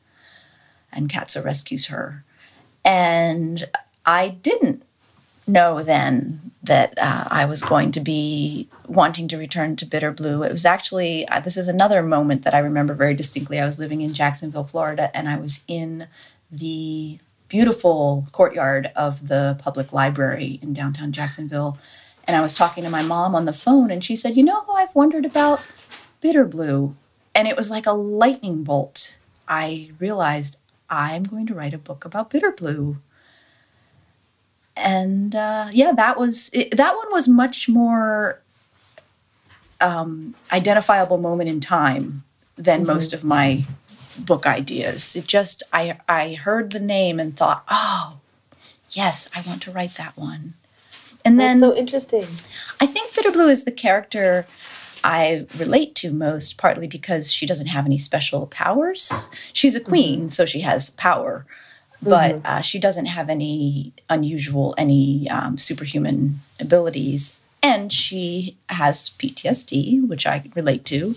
[0.92, 2.24] and Katsa rescues her.
[2.84, 3.68] And
[4.04, 4.82] I didn't
[5.46, 10.46] know then that uh, I was going to be wanting to return to Bitterblue.
[10.46, 13.58] It was actually, uh, this is another moment that I remember very distinctly.
[13.58, 16.06] I was living in Jacksonville, Florida, and I was in
[16.50, 17.18] the
[17.50, 21.76] beautiful courtyard of the public library in downtown Jacksonville.
[22.24, 24.64] And I was talking to my mom on the phone, and she said, You know,
[24.74, 25.60] I've wondered about
[26.22, 26.94] Bitterblue.
[27.34, 29.18] And it was like a lightning bolt.
[29.48, 32.96] I realized I'm going to write a book about Bitterblue.
[34.76, 38.40] And uh, yeah, that was it, that one was much more
[39.80, 42.22] um, identifiable moment in time
[42.56, 42.92] than mm-hmm.
[42.92, 43.66] most of my
[44.24, 45.16] book ideas.
[45.16, 48.18] It just I I heard the name and thought, oh,
[48.90, 50.54] yes, I want to write that one.
[51.24, 52.26] And then That's so interesting.
[52.80, 54.46] I think Bitterblue is the character
[55.04, 59.30] I relate to most, partly because she doesn't have any special powers.
[59.52, 60.28] She's a queen, mm-hmm.
[60.28, 61.46] so she has power,
[62.02, 62.46] but mm-hmm.
[62.46, 67.38] uh, she doesn't have any unusual, any um, superhuman abilities.
[67.62, 71.14] And she has PTSD, which I relate to.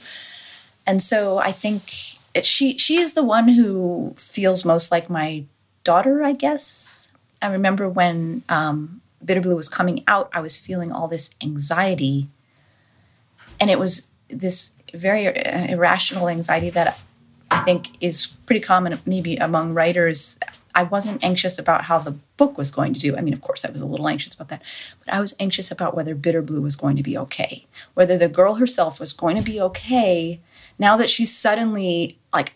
[0.85, 5.43] And so I think she she is the one who feels most like my
[5.83, 7.09] daughter, I guess.
[7.41, 12.29] I remember when um, Bitterblue was coming out, I was feeling all this anxiety,
[13.59, 15.25] and it was this very
[15.69, 16.99] irrational anxiety that
[17.51, 20.39] I think is pretty common, maybe among writers.
[20.75, 23.15] I wasn't anxious about how the book was going to do.
[23.15, 24.63] I mean, of course, I was a little anxious about that,
[25.05, 28.55] but I was anxious about whether Bitterblue was going to be okay, whether the girl
[28.55, 30.39] herself was going to be okay
[30.79, 32.55] now that she's suddenly like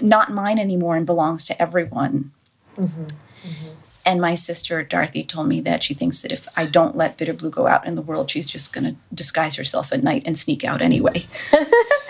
[0.00, 2.32] not mine anymore and belongs to everyone.
[2.76, 3.02] Mm-hmm.
[3.02, 3.68] Mm-hmm.
[4.06, 7.50] And my sister Dorothy told me that she thinks that if I don't let Bitterblue
[7.50, 10.62] go out in the world, she's just going to disguise herself at night and sneak
[10.64, 11.26] out anyway.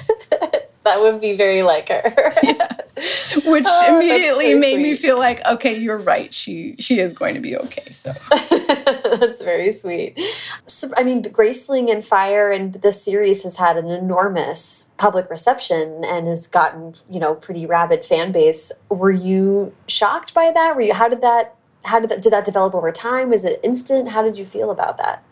[0.87, 2.33] that would be very like her.
[2.43, 2.77] yeah.
[3.45, 4.83] Which oh, immediately made sweet.
[4.83, 6.33] me feel like, okay, you're right.
[6.33, 7.91] She she is going to be okay.
[7.93, 8.15] So
[8.51, 10.19] that's very sweet.
[10.67, 16.05] So, I mean, Graceling and Fire and this series has had an enormous public reception
[16.07, 18.73] and has gotten you know pretty rabid fan base.
[18.89, 20.77] Were you shocked by that?
[20.77, 20.95] Were you?
[20.95, 21.57] How did that?
[21.85, 22.23] How did that?
[22.23, 23.29] Did that develop over time?
[23.29, 24.11] Was it instant?
[24.11, 25.23] How did you feel about that?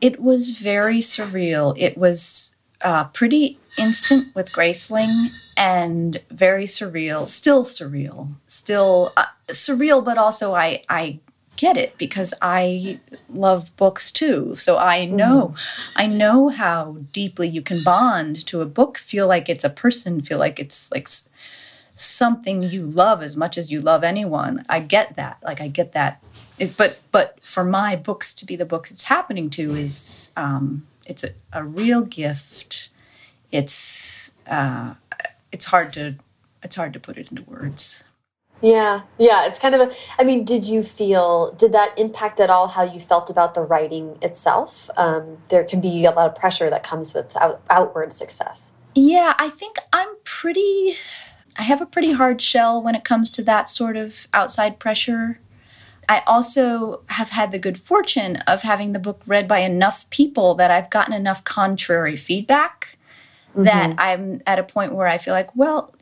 [0.00, 1.74] It was very surreal.
[1.78, 10.04] It was uh, pretty instant with Graceling and very surreal, still surreal, still uh, surreal,
[10.04, 11.20] but also I, I
[11.56, 14.54] get it because I love books too.
[14.56, 15.16] So I mm-hmm.
[15.16, 15.90] know, mm.
[15.96, 20.22] I know how deeply you can bond to a book, feel like it's a person,
[20.22, 21.08] feel like it's like
[21.94, 24.64] something you love as much as you love anyone.
[24.68, 25.38] I get that.
[25.42, 26.22] Like I get that.
[26.58, 30.86] It, but but for my books to be the books it's happening to is um,
[31.06, 32.90] it's a, a real gift
[33.54, 34.94] it's uh,
[35.52, 36.16] it's hard to
[36.62, 38.04] it's hard to put it into words.
[38.60, 39.92] Yeah, yeah, it's kind of a.
[40.18, 41.52] I mean, did you feel?
[41.52, 44.90] Did that impact at all how you felt about the writing itself?
[44.96, 48.72] Um, there can be a lot of pressure that comes with out, outward success.
[48.94, 50.96] Yeah, I think I'm pretty.
[51.56, 55.38] I have a pretty hard shell when it comes to that sort of outside pressure.
[56.08, 60.54] I also have had the good fortune of having the book read by enough people
[60.56, 62.98] that I've gotten enough contrary feedback
[63.54, 63.64] mm-hmm.
[63.64, 65.94] that I'm at a point where I feel like, well,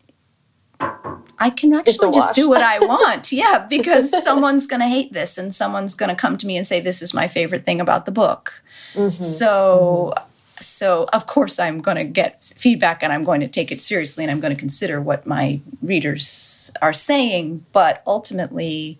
[1.39, 3.33] I can actually just do what I want.
[3.33, 6.67] yeah, because someone's going to hate this and someone's going to come to me and
[6.67, 8.63] say this is my favorite thing about the book.
[8.95, 9.23] Mm-hmm.
[9.23, 10.29] So mm-hmm.
[10.61, 14.25] so of course I'm going to get feedback and I'm going to take it seriously
[14.25, 18.99] and I'm going to consider what my readers are saying, but ultimately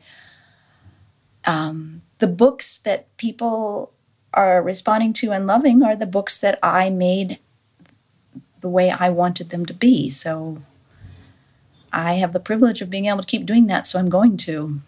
[1.45, 3.93] um, the books that people
[4.35, 7.39] are responding to and loving are the books that I made
[8.63, 10.09] the way I wanted them to be.
[10.09, 10.63] So
[11.93, 14.81] I have the privilege of being able to keep doing that, so I'm going to.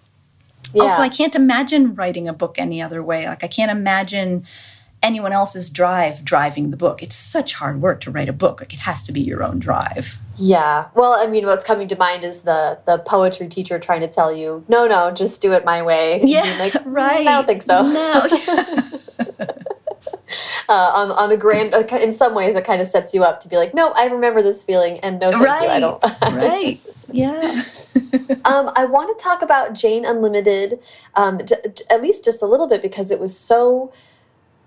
[0.72, 0.84] Yeah.
[0.84, 3.28] Also, I can't imagine writing a book any other way.
[3.28, 4.46] Like, I can't imagine
[5.02, 7.02] anyone else's drive driving the book.
[7.02, 8.60] It's such hard work to write a book.
[8.60, 10.16] Like, it has to be your own drive.
[10.38, 10.88] Yeah.
[10.94, 14.32] Well, I mean, what's coming to mind is the the poetry teacher trying to tell
[14.32, 16.22] you, no, no, just do it my way.
[16.24, 16.56] Yeah.
[16.58, 17.20] Like, right.
[17.20, 17.82] I don't think so.
[17.82, 18.26] No.
[20.68, 21.74] uh, on on a grand.
[21.74, 24.06] Uh, in some ways, it kind of sets you up to be like, no, I
[24.06, 25.62] remember this feeling, and no, thank right.
[25.62, 26.02] you, I don't.
[26.34, 26.80] right.
[27.12, 27.38] Yeah.
[28.44, 30.80] um, I want to talk about Jane Unlimited,
[31.14, 31.38] um,
[31.88, 33.92] at least just a little bit, because it was so.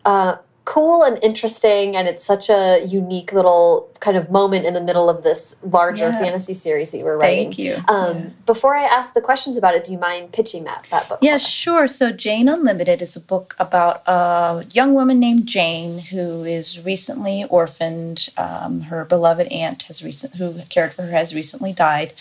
[0.05, 0.37] Uh,
[0.67, 5.09] cool and interesting and it's such a unique little kind of moment in the middle
[5.09, 6.19] of this larger yeah.
[6.19, 7.45] fantasy series that you were writing.
[7.45, 7.75] Thank you.
[7.87, 8.29] Um, yeah.
[8.45, 11.19] Before I ask the questions about it, do you mind pitching that that book?
[11.21, 11.87] Yeah, sure.
[11.87, 17.45] So Jane Unlimited is a book about a young woman named Jane who is recently
[17.45, 18.27] orphaned.
[18.35, 22.11] Um, her beloved aunt has recent who cared for her has recently died,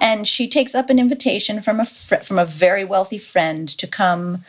[0.00, 4.44] and she takes up an invitation from a from a very wealthy friend to come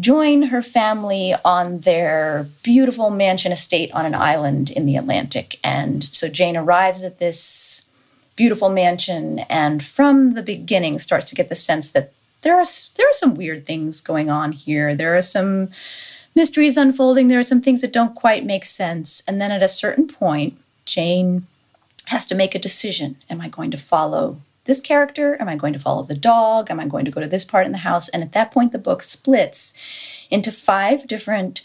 [0.00, 5.58] join her family on their beautiful mansion estate on an island in the Atlantic.
[5.62, 7.84] And so Jane arrives at this
[8.34, 12.64] beautiful mansion and from the beginning starts to get the sense that there are
[12.96, 14.94] there are some weird things going on here.
[14.94, 15.68] There are some
[16.34, 17.28] mysteries unfolding.
[17.28, 19.22] There are some things that don't quite make sense.
[19.28, 21.46] And then at a certain point, Jane
[22.06, 23.16] has to make a decision.
[23.30, 25.36] Am I going to follow this character?
[25.40, 26.70] Am I going to follow the dog?
[26.70, 28.08] Am I going to go to this part in the house?
[28.10, 29.74] And at that point, the book splits
[30.30, 31.62] into five different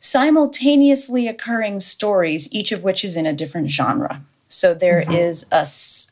[0.00, 4.22] simultaneously occurring stories, each of which is in a different genre.
[4.48, 5.12] So there mm-hmm.
[5.12, 5.66] is a,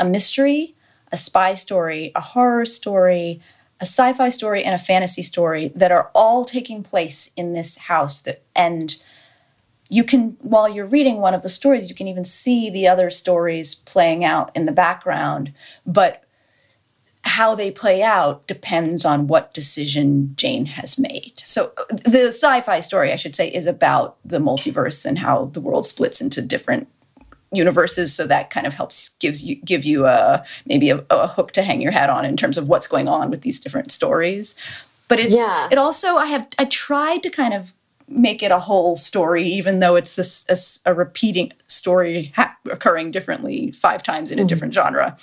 [0.05, 0.75] a mystery,
[1.11, 3.41] a spy story, a horror story,
[3.81, 8.21] a sci-fi story, and a fantasy story that are all taking place in this house.
[8.23, 8.97] That and
[9.89, 13.11] you can while you're reading one of the stories you can even see the other
[13.11, 15.53] stories playing out in the background
[15.87, 16.25] but
[17.29, 21.35] how they play out depends on what decision Jane has made.
[21.37, 25.61] So uh, the sci-fi story I should say is about the multiverse and how the
[25.61, 26.89] world splits into different
[27.53, 31.53] universes so that kind of helps gives you give you a maybe a, a hook
[31.53, 34.55] to hang your hat on in terms of what's going on with these different stories
[35.09, 35.67] but it's yeah.
[35.73, 37.73] it also i have i tried to kind of
[38.09, 43.11] make it a whole story, even though it's this a, a repeating story ha- occurring
[43.11, 44.49] differently five times in a mm-hmm.
[44.49, 45.17] different genre.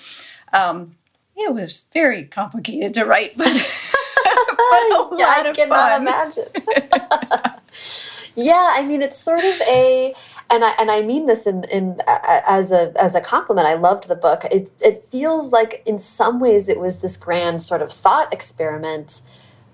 [0.53, 0.95] Um,
[1.35, 3.53] it was very complicated to write, but, but
[5.17, 6.45] yeah, I cannot imagine.
[8.35, 10.13] yeah, I mean, it's sort of a,
[10.49, 13.67] and I and I mean this in in as a as a compliment.
[13.67, 14.45] I loved the book.
[14.45, 19.21] It it feels like in some ways it was this grand sort of thought experiment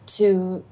[0.08, 0.64] to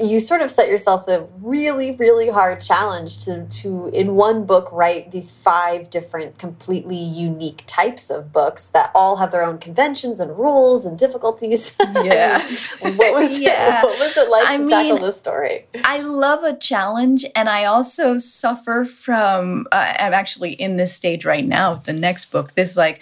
[0.00, 4.68] you sort of set yourself a really really hard challenge to to in one book
[4.72, 10.20] write these five different completely unique types of books that all have their own conventions
[10.20, 11.74] and rules and difficulties.
[12.04, 13.80] Yeah what was yeah.
[13.80, 15.66] it what was it like I to mean, tackle this story?
[15.84, 21.24] I love a challenge and i also suffer from uh, i'm actually in this stage
[21.24, 23.00] right now with the next book this like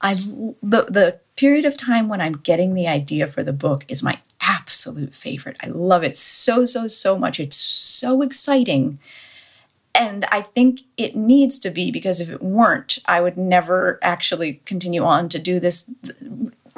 [0.00, 4.02] i the the period of time when i'm getting the idea for the book is
[4.02, 5.56] my absolute favorite.
[5.62, 7.38] I love it so, so, so much.
[7.38, 8.98] It's so exciting.
[9.94, 14.60] And I think it needs to be because if it weren't, I would never actually
[14.64, 15.90] continue on to do this.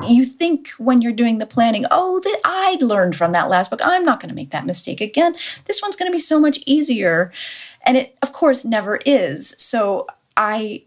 [0.07, 3.81] You think when you're doing the planning, oh, that I learned from that last book.
[3.83, 5.35] I'm not going to make that mistake again.
[5.67, 7.31] This one's going to be so much easier.
[7.85, 9.55] And it, of course, never is.
[9.59, 10.07] So
[10.37, 10.83] I,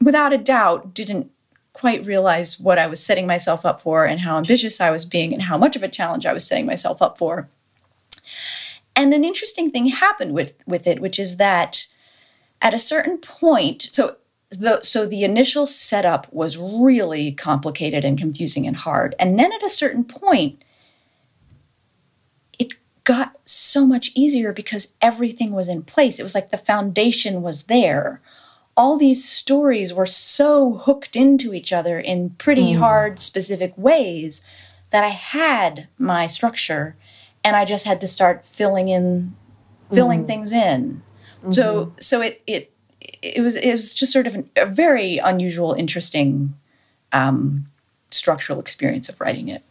[0.00, 1.30] without a doubt, didn't
[1.80, 5.32] quite realize what I was setting myself up for and how ambitious I was being
[5.32, 7.48] and how much of a challenge I was setting myself up for.
[8.94, 11.86] And an interesting thing happened with, with it, which is that
[12.60, 14.16] at a certain point, so
[14.50, 19.14] the so the initial setup was really complicated and confusing and hard.
[19.18, 20.62] And then at a certain point,
[22.58, 22.72] it
[23.04, 26.18] got so much easier because everything was in place.
[26.18, 28.20] It was like the foundation was there
[28.80, 32.78] all these stories were so hooked into each other in pretty mm.
[32.78, 34.40] hard, specific ways
[34.88, 36.96] that I had my structure
[37.44, 39.36] and I just had to start filling in
[39.92, 40.26] filling mm.
[40.28, 41.02] things in.
[41.50, 41.90] So mm-hmm.
[42.00, 42.72] so it it
[43.20, 46.54] it was it was just sort of an, a very unusual, interesting
[47.12, 47.66] um,
[48.10, 49.62] structural experience of writing it.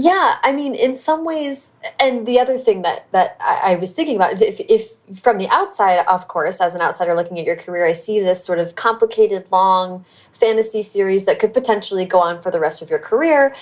[0.00, 3.90] Yeah, I mean, in some ways, and the other thing that that I, I was
[3.90, 7.56] thinking about, if, if from the outside, of course, as an outsider looking at your
[7.56, 12.40] career, I see this sort of complicated, long fantasy series that could potentially go on
[12.40, 13.52] for the rest of your career,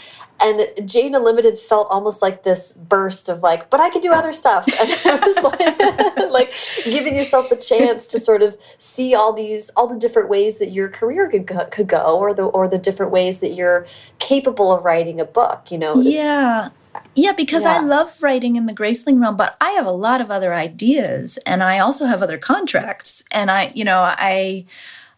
[0.41, 4.32] and Jane Unlimited felt almost like this burst of like, but I can do other
[4.32, 9.87] stuff, and like, like giving yourself the chance to sort of see all these, all
[9.87, 13.12] the different ways that your career could go, could go, or the or the different
[13.12, 13.87] ways that you're
[14.18, 15.70] capable of writing a book.
[15.70, 16.70] You know, Yeah.
[17.14, 20.30] Yeah, because I love writing in the Graceling realm, but I have a lot of
[20.30, 23.22] other ideas and I also have other contracts.
[23.32, 24.64] And I, you know, I,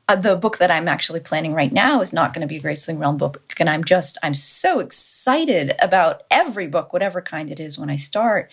[0.09, 2.61] uh, the book that I'm actually planning right now is not going to be a
[2.61, 3.55] Graceling realm book.
[3.61, 7.97] And I'm just, I'm so excited about every book, whatever kind it is when I
[7.97, 8.51] start.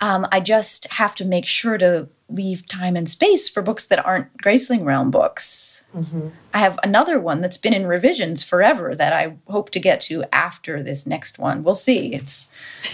[0.00, 4.04] Um, I just have to make sure to leave time and space for books that
[4.04, 5.84] aren't Graceling realm books.
[6.54, 10.24] I have another one that's been in revisions forever that I hope to get to
[10.32, 11.62] after this next one.
[11.62, 12.14] We'll see.
[12.14, 12.48] It's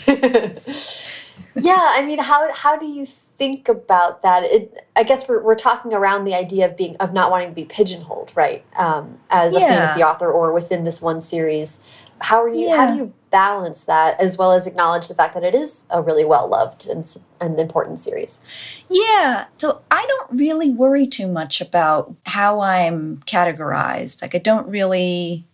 [1.60, 5.54] yeah i mean how how do you think about that it i guess we're, we're
[5.54, 9.54] talking around the idea of being of not wanting to be pigeonholed right um, as
[9.54, 9.68] a Yeah.
[9.68, 11.86] fantasy author or within this one series
[12.20, 15.44] how are you how do you balance that as well as acknowledge the fact that
[15.44, 18.38] it is a really well loved and, and important series
[18.90, 19.44] yeah.
[19.58, 24.22] So I don't really worry too much about how I'm categorized.
[24.22, 25.44] Like I don't really.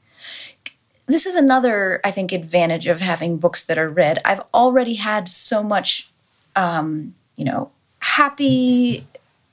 [1.06, 4.20] This is another, I think, advantage of having books that are read.
[4.24, 6.10] I've already had so much,
[6.56, 9.06] um, you know, happy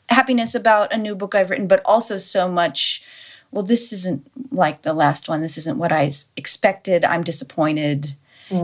[0.10, 3.04] happiness about a new book I've written, but also so much.
[3.52, 5.42] Well, this isn't like the last one.
[5.42, 7.04] This isn't what I expected.
[7.04, 8.16] I'm disappointed.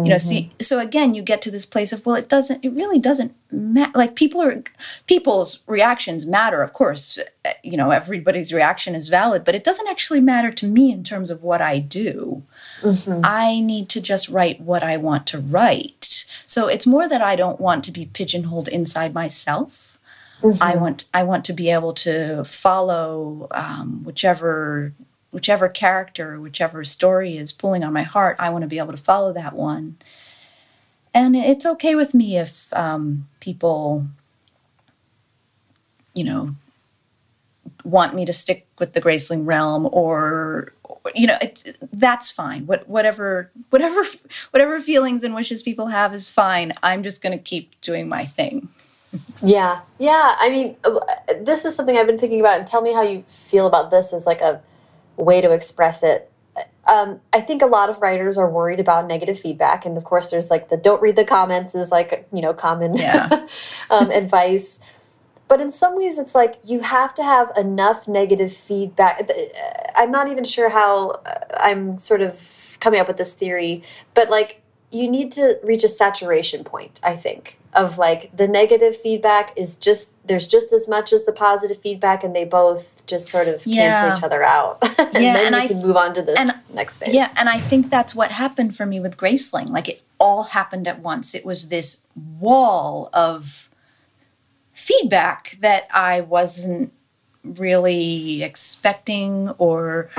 [0.04, 2.74] You know, see, so again, you get to this place of, well, it doesn't, it
[2.74, 3.94] really doesn't matter.
[3.96, 4.62] Like people are,
[5.06, 7.18] people's reactions matter, of course.
[7.64, 11.30] You know, everybody's reaction is valid, but it doesn't actually matter to me in terms
[11.30, 12.44] of what I do.
[13.24, 16.26] I need to just write what I want to write.
[16.46, 20.00] So it's more that I don't want to be pigeonholed inside myself.
[20.62, 24.94] I want I want to be able to follow um, whichever
[25.32, 28.36] whichever character, whichever story is pulling on my heart.
[28.40, 29.98] I want to be able to follow that one.
[31.14, 34.08] And it's okay with me if um, people,
[36.14, 36.52] you know,
[37.84, 40.74] want me to stick with the Graceling realm or
[41.16, 44.04] you know it's, that's fine what whatever whatever
[44.52, 48.26] whatever feelings and wishes people have is fine i'm just going to keep doing my
[48.26, 48.70] thing
[49.42, 50.36] Yeah, yeah.
[50.40, 51.00] I mean, uh,
[51.42, 54.14] this is something I've been thinking about, and tell me how you feel about this
[54.14, 54.62] as like a
[55.16, 56.32] way to express it.
[56.88, 60.32] Um, I think a lot of writers are worried about negative feedback, and of course,
[60.32, 63.30] there's like the "don't read the comments" is like you know common Yeah.
[63.90, 64.80] um, advice.
[65.48, 69.30] But in some ways, it's like you have to have enough negative feedback.
[69.96, 73.82] I'm not even sure how uh, I'm sort of coming up with this theory,
[74.14, 78.96] but like you need to reach a saturation point, I think, of like the negative
[78.96, 83.28] feedback is just there's just as much as the positive feedback, and they both just
[83.30, 83.92] sort of Yeah.
[83.92, 84.78] cancel each other out.
[85.00, 87.14] and Yeah, then and you I can move on to this and- next phase.
[87.14, 90.86] yeah and i think that's what happened for me with graceling like it all happened
[90.88, 92.02] at once it was this
[92.40, 93.67] wall of
[94.88, 96.92] feedback that i wasn't
[97.44, 100.10] really expecting or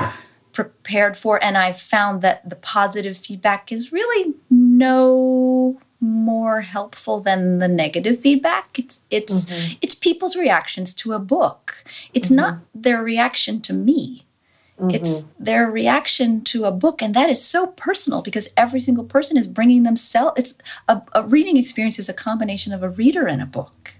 [0.51, 7.59] prepared for and i found that the positive feedback is really no more helpful than
[7.59, 8.79] the negative feedback.
[8.79, 9.73] It's it's mm-hmm.
[9.81, 11.83] it's people's reactions to a book.
[12.13, 12.35] It's mm-hmm.
[12.37, 14.25] not their reaction to me.
[14.79, 14.91] Mm-hmm.
[14.91, 19.35] It's their reaction to a book and that is so personal because every single person
[19.35, 20.53] is bringing themselves it's
[20.87, 23.91] a, a reading experience is a combination of a reader and a book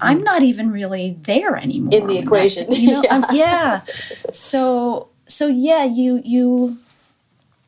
[0.00, 1.90] i'm not even really there anymore.
[1.92, 2.72] In the when that- equation.
[2.72, 3.82] you know um, yeah.
[4.32, 6.76] So so yeah you you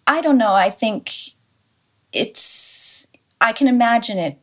[0.07, 0.53] i don't know.
[0.53, 1.13] I think
[2.13, 3.07] it's
[3.41, 4.39] i can imagine it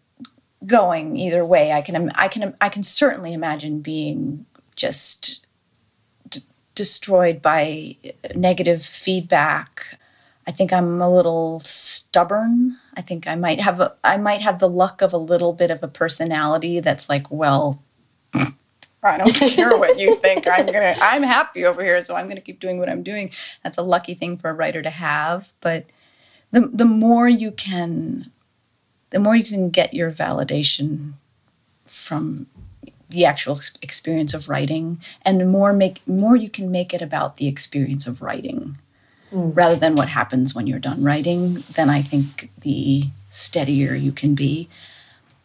[0.66, 1.72] going either way.
[1.72, 4.46] I can i can i can certainly imagine being
[4.76, 5.46] just
[6.30, 6.42] d-
[6.76, 7.98] destroyed by
[8.36, 10.00] negative feedback
[10.48, 14.60] i think i'm a little stubborn i think i might have a, i might have
[14.60, 17.84] the luck of a little bit of a personality that's like well
[19.04, 20.48] I don't care what you think.
[20.48, 20.96] I'm gonna.
[21.02, 23.32] I'm happy over here, so I'm gonna keep doing what I'm doing.
[23.64, 25.54] That's a lucky thing for a writer to have.
[25.62, 25.86] But
[26.52, 28.32] the the more you can,
[29.12, 31.14] the more you can get your validation
[31.86, 32.48] from
[33.10, 37.38] the actual experience of writing and the more make more you can make it about
[37.38, 38.78] the experience of writing
[39.32, 39.56] mm.
[39.56, 44.36] rather than what happens when you're done writing then i think the steadier you can
[44.36, 44.68] be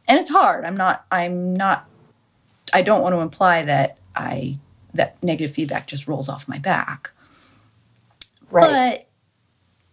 [0.08, 1.88] and it's hard i'm not i'm not
[2.72, 4.56] i don't want to imply that i
[4.94, 7.10] that negative feedback just rolls off my back
[8.50, 9.08] right but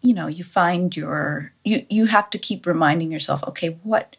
[0.01, 4.15] you know you find your you you have to keep reminding yourself okay what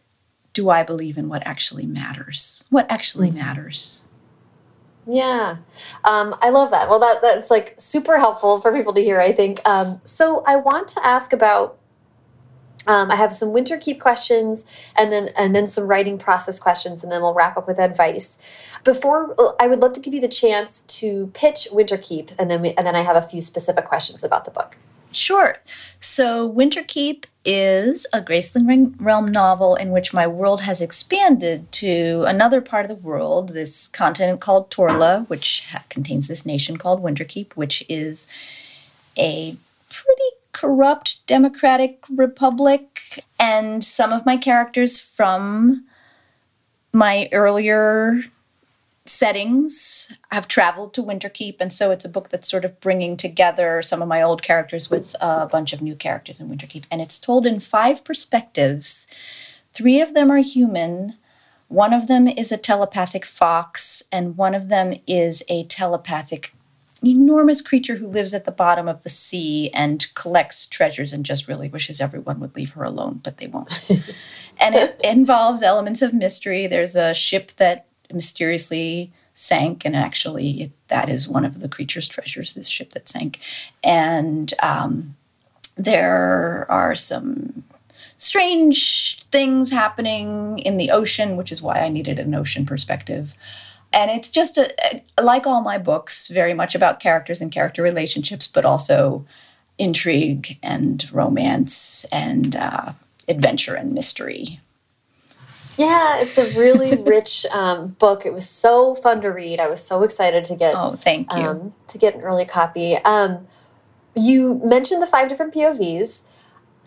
[0.52, 3.38] do i believe in what actually matters what actually mm-hmm.
[3.38, 4.08] matters
[5.06, 5.56] yeah,
[6.04, 6.88] um, I love that.
[6.88, 9.20] Well, that that's like super helpful for people to hear.
[9.20, 9.66] I think.
[9.66, 11.76] Um, so I want to ask about.
[12.86, 14.64] Um, I have some Winterkeep questions,
[14.96, 18.38] and then and then some writing process questions, and then we'll wrap up with advice.
[18.84, 22.70] Before, I would love to give you the chance to pitch Winterkeep, and then we,
[22.72, 24.78] and then I have a few specific questions about the book.
[25.12, 25.58] Sure.
[26.00, 32.60] So, Winterkeep is a Graceling Realm novel in which my world has expanded to another
[32.60, 37.84] part of the world, this continent called Torla, which contains this nation called Winterkeep, which
[37.88, 38.26] is
[39.18, 39.56] a
[39.88, 40.22] pretty
[40.52, 43.24] corrupt democratic republic.
[43.38, 45.86] And some of my characters from
[46.92, 48.20] my earlier
[49.06, 53.82] settings I've traveled to Winterkeep, and so it's a book that's sort of bringing together
[53.82, 56.84] some of my old characters with a bunch of new characters in Winterkeep.
[56.90, 59.06] And it's told in five perspectives.
[59.72, 61.16] Three of them are human,
[61.68, 66.52] one of them is a telepathic fox, and one of them is a telepathic
[67.02, 71.48] enormous creature who lives at the bottom of the sea and collects treasures and just
[71.48, 73.88] really wishes everyone would leave her alone, but they won't.
[74.60, 76.66] and it involves elements of mystery.
[76.66, 82.08] There's a ship that mysteriously sank, and actually, it, that is one of the creature's
[82.08, 82.54] treasures.
[82.54, 83.40] This ship that sank,
[83.82, 85.16] and um,
[85.76, 87.64] there are some
[88.18, 93.34] strange things happening in the ocean, which is why I needed an ocean perspective.
[93.92, 98.46] And it's just a, like all my books, very much about characters and character relationships,
[98.46, 99.24] but also
[99.78, 102.92] intrigue and romance and uh,
[103.26, 104.60] adventure and mystery.
[105.76, 108.26] Yeah, it's a really rich um, book.
[108.26, 109.60] It was so fun to read.
[109.60, 110.74] I was so excited to get.
[110.76, 111.42] Oh, thank you.
[111.42, 112.96] Um, to get an early copy.
[112.96, 113.46] Um,
[114.14, 116.22] you mentioned the five different POVs.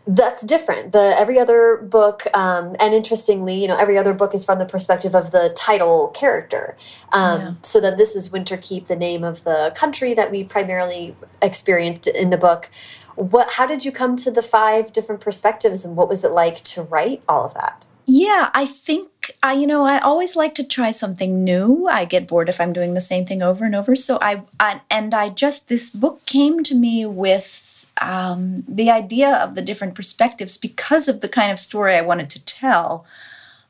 [0.05, 0.91] That's different.
[0.91, 4.65] The every other book, um, and interestingly, you know, every other book is from the
[4.65, 6.75] perspective of the title character.
[7.13, 7.53] Um, yeah.
[7.61, 12.31] So then, this is Winterkeep, the name of the country that we primarily experienced in
[12.31, 12.69] the book.
[13.15, 13.51] What?
[13.51, 16.81] How did you come to the five different perspectives, and what was it like to
[16.81, 17.85] write all of that?
[18.05, 19.09] Yeah, I think
[19.41, 21.87] I, you know, I always like to try something new.
[21.87, 23.95] I get bored if I'm doing the same thing over and over.
[23.95, 29.35] So I, I and I just this book came to me with um, the idea
[29.37, 33.05] of the different perspectives because of the kind of story I wanted to tell.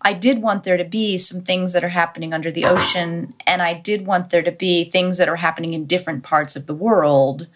[0.02, 3.62] I did want there to be some things that are happening under the ocean, and
[3.62, 6.76] I did want there to be things that are happening in different parts of the
[6.76, 7.48] world,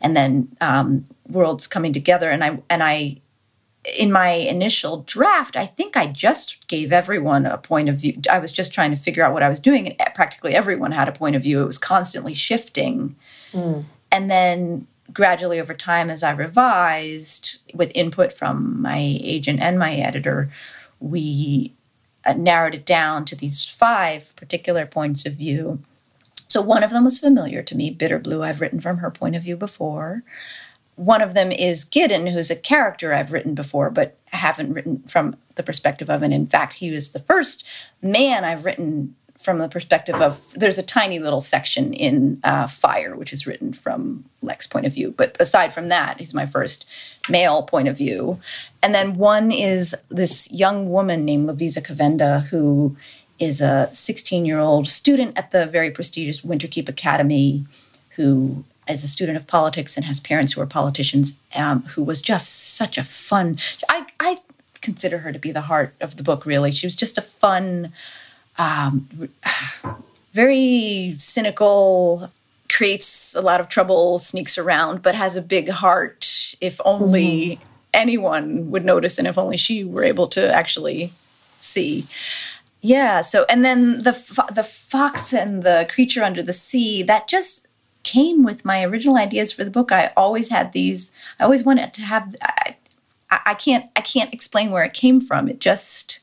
[0.00, 2.30] and then um, worlds coming together.
[2.30, 3.18] And I and I
[3.98, 8.20] in my initial draft, I think I just gave everyone a point of view.
[8.30, 11.08] I was just trying to figure out what I was doing, and practically everyone had
[11.08, 11.62] a point of view.
[11.62, 13.14] It was constantly shifting.
[13.52, 13.84] Mm.
[14.10, 19.94] And then gradually over time, as I revised with input from my agent and my
[19.94, 20.50] editor,
[20.98, 21.72] we
[22.24, 25.80] uh, narrowed it down to these five particular points of view.
[26.48, 28.44] So one of them was familiar to me, Bitterblue.
[28.44, 30.22] I've written from her point of view before
[30.96, 35.36] one of them is Gideon, who's a character I've written before, but haven't written from
[35.54, 36.22] the perspective of.
[36.22, 37.64] And in fact, he was the first
[38.02, 40.52] man I've written from the perspective of.
[40.54, 44.94] There's a tiny little section in uh, Fire, which is written from Leck's point of
[44.94, 45.12] view.
[45.14, 46.88] But aside from that, he's my first
[47.28, 48.40] male point of view.
[48.82, 52.96] And then one is this young woman named Lovisa Cavenda, who
[53.38, 57.66] is a 16 year old student at the very prestigious Winterkeep Academy
[58.10, 62.22] who as a student of politics and has parents who are politicians, um, who was
[62.22, 63.58] just such a fun.
[63.88, 64.38] I, I
[64.80, 66.46] consider her to be the heart of the book.
[66.46, 67.92] Really, she was just a fun,
[68.58, 69.28] um,
[70.32, 72.30] very cynical.
[72.68, 76.54] Creates a lot of trouble, sneaks around, but has a big heart.
[76.60, 77.62] If only mm-hmm.
[77.94, 81.12] anyone would notice, and if only she were able to actually
[81.60, 82.06] see.
[82.80, 83.20] Yeah.
[83.20, 84.12] So, and then the
[84.52, 87.02] the fox and the creature under the sea.
[87.02, 87.65] That just
[88.06, 89.90] came with my original ideas for the book.
[89.90, 91.10] I always had these.
[91.38, 92.34] I always wanted to have.
[92.40, 92.76] I,
[93.30, 93.90] I can't.
[93.96, 95.48] I can't explain where it came from.
[95.48, 96.20] It just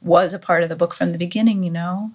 [0.00, 1.62] was a part of the book from the beginning.
[1.62, 2.10] You know.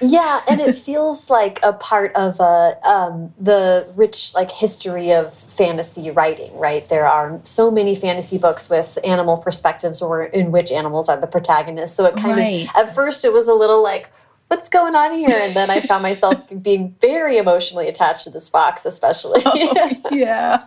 [0.00, 5.34] Yeah, and it feels like a part of uh, um, the rich like history of
[5.34, 6.56] fantasy writing.
[6.56, 11.20] Right, there are so many fantasy books with animal perspectives, or in which animals are
[11.20, 11.94] the protagonists.
[11.94, 12.64] So it kind right.
[12.64, 14.08] of at first it was a little like
[14.52, 15.34] what's going on here?
[15.34, 19.40] And then I found myself being very emotionally attached to this fox, especially.
[19.54, 20.66] Oh, yeah.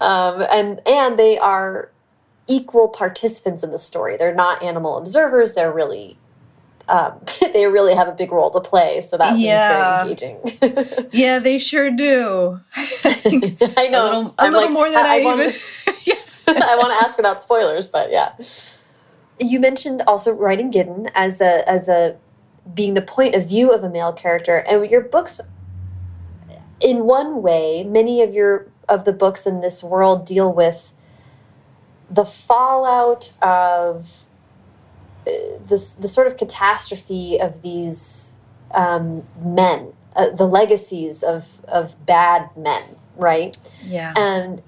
[0.00, 1.90] um, and and they are
[2.46, 4.16] equal participants in the story.
[4.16, 5.54] They're not animal observers.
[5.54, 6.16] They're really
[6.88, 7.20] um,
[7.52, 9.00] they really have a big role to play.
[9.02, 10.04] So that yeah.
[10.04, 11.08] very engaging.
[11.12, 12.60] yeah, they sure do.
[12.74, 14.02] I know.
[14.02, 15.52] A little, a little like, more than I, I even.
[16.48, 18.32] I want to ask without spoilers, but yeah.
[19.38, 22.16] You mentioned also writing Gideon as a as a
[22.74, 25.40] being the point of view of a male character, and your books,
[26.80, 30.92] in one way, many of your of the books in this world deal with
[32.10, 34.26] the fallout of
[35.26, 35.30] uh,
[35.66, 38.36] this the sort of catastrophe of these
[38.72, 42.82] um, men, uh, the legacies of of bad men,
[43.16, 43.56] right?
[43.84, 44.62] Yeah, and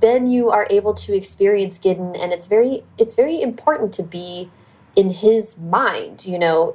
[0.00, 4.50] then you are able to experience Gideon, and it's very it's very important to be
[4.96, 6.26] in his mind.
[6.26, 6.74] You know,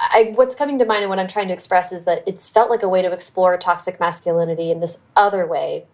[0.00, 2.70] I, what's coming to mind and what I'm trying to express is that it's felt
[2.70, 5.86] like a way to explore toxic masculinity in this other way,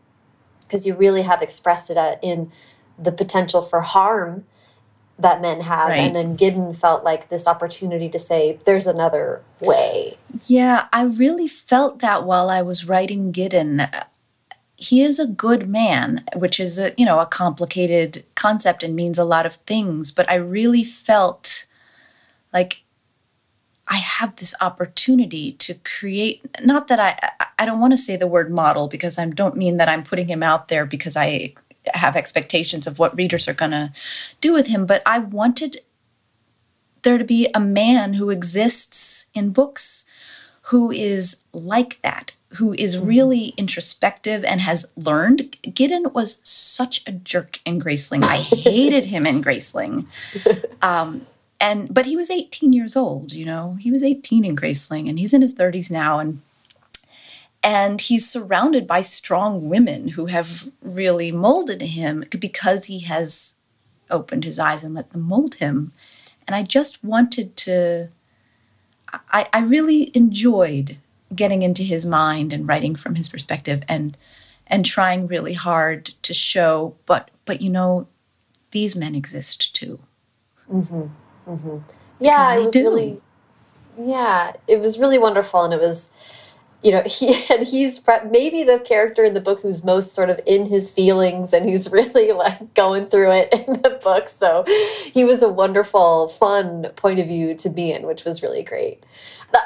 [0.62, 2.52] because you really have expressed it at, in
[2.98, 4.46] the potential for harm
[5.18, 5.96] that men have, right.
[5.96, 11.48] and then Gideon felt like this opportunity to say, "There's another way." Yeah, I really
[11.48, 13.88] felt that while I was writing Gideon
[14.76, 19.18] he is a good man, which is a you know a complicated concept and means
[19.18, 20.12] a lot of things.
[20.12, 21.66] But I really felt
[22.52, 22.82] like
[23.88, 26.44] I have this opportunity to create.
[26.64, 29.76] Not that I I don't want to say the word model because I don't mean
[29.76, 31.54] that I'm putting him out there because I
[31.94, 33.92] have expectations of what readers are going to
[34.40, 34.86] do with him.
[34.86, 35.78] But I wanted
[37.02, 40.04] there to be a man who exists in books
[40.62, 43.06] who is like that who is mm-hmm.
[43.06, 45.56] really introspective and has learned.
[45.74, 48.22] Gideon was such a jerk in Graceling.
[48.22, 50.06] I hated him in Graceling.
[50.82, 51.26] Um,
[51.60, 53.76] and but he was 18 years old, you know.
[53.80, 56.40] He was 18 in Graceling and he's in his 30s now and
[57.62, 63.54] and he's surrounded by strong women who have really molded him because he has
[64.10, 65.92] opened his eyes and let them mold him.
[66.46, 68.08] And I just wanted to
[69.12, 70.96] I, I really enjoyed
[71.34, 74.16] getting into his mind and writing from his perspective and
[74.66, 78.06] and trying really hard to show but but you know
[78.70, 79.98] these men exist too
[80.70, 81.06] mm-hmm.
[81.46, 81.78] Mm-hmm.
[82.20, 82.82] yeah it was do.
[82.82, 83.20] really
[83.98, 86.10] yeah it was really wonderful and it was
[86.82, 90.40] you know he and he's maybe the character in the book who's most sort of
[90.46, 94.64] in his feelings and he's really like going through it in the book so
[95.12, 99.04] he was a wonderful fun point of view to be in which was really great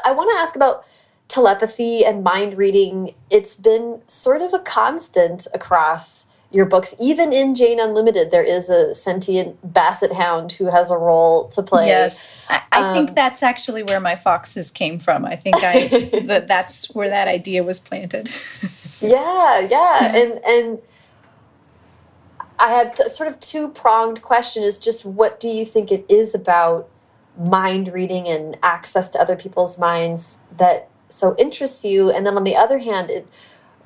[0.04, 0.84] i want to ask about
[1.30, 6.94] telepathy and mind reading, it's been sort of a constant across your books.
[7.00, 11.62] Even in Jane Unlimited, there is a sentient basset hound who has a role to
[11.62, 11.86] play.
[11.86, 15.24] Yes, I, I um, think that's actually where my foxes came from.
[15.24, 15.88] I think I
[16.24, 18.30] that that's where that idea was planted.
[19.00, 20.78] yeah, yeah, and and
[22.58, 26.34] I had sort of two pronged question: is just what do you think it is
[26.34, 26.88] about
[27.38, 32.44] mind reading and access to other people's minds that so interests you and then on
[32.44, 33.26] the other hand it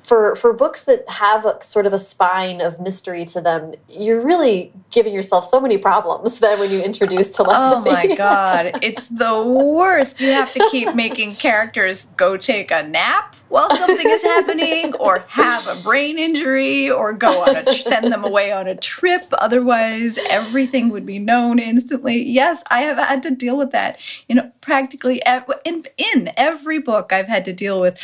[0.05, 4.23] for for books that have a, sort of a spine of mystery to them, you're
[4.23, 7.89] really giving yourself so many problems then when you introduce telepathy.
[7.89, 10.19] Oh my god, it's the worst.
[10.19, 15.19] You have to keep making characters go take a nap while something is happening, or
[15.27, 19.25] have a brain injury, or go on a send them away on a trip.
[19.33, 22.21] Otherwise, everything would be known instantly.
[22.21, 23.99] Yes, I have had to deal with that.
[24.27, 25.21] You know, practically
[25.63, 27.99] in in every book I've had to deal with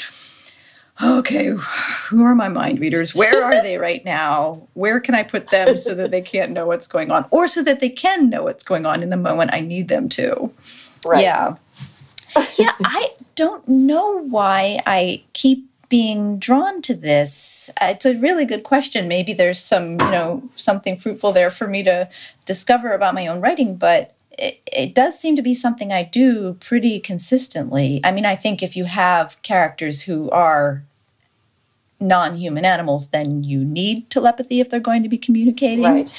[1.04, 3.16] okay, who are my mind readers?
[3.16, 4.68] Where are they right now?
[4.74, 7.64] Where can I put them so that they can't know what's going on or so
[7.64, 10.52] that they can know what's going on in the moment I need them to?
[11.06, 11.24] Right.
[11.24, 11.56] Yeah.
[12.58, 17.70] yeah, I don't know why I keep being drawn to this.
[17.82, 19.10] Uh, it's a really good question.
[19.10, 22.08] Maybe there's some, you know, something fruitful there for me to
[22.45, 26.54] discover about my own writing, but it, it, does seem to be something I do
[26.62, 27.99] pretty consistently.
[28.06, 30.86] I mean, I think if you have characters who are
[32.02, 35.84] non human animals, then you need telepathy if they're going to be communicating.
[35.84, 36.16] Right.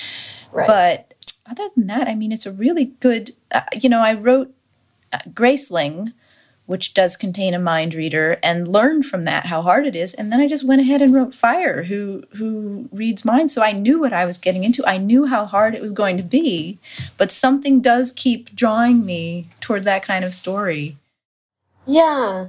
[0.52, 0.66] Right.
[0.66, 1.14] But
[1.50, 4.54] other than that, I mean, it's a really good, uh, you know, I wrote
[5.12, 6.12] uh, Graceling,
[6.66, 10.14] which does contain a mind reader, and learned from that how hard it is.
[10.14, 13.52] And then I just went ahead and wrote Fire, who who reads minds.
[13.52, 14.86] So I knew what I was getting into.
[14.86, 16.78] I knew how hard it was going to be,
[17.16, 20.96] but something does keep drawing me toward that kind of story.
[21.86, 22.48] Yeah.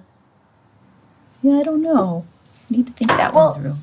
[1.41, 2.25] Yeah, I don't know
[2.77, 3.75] need to think that well, one through.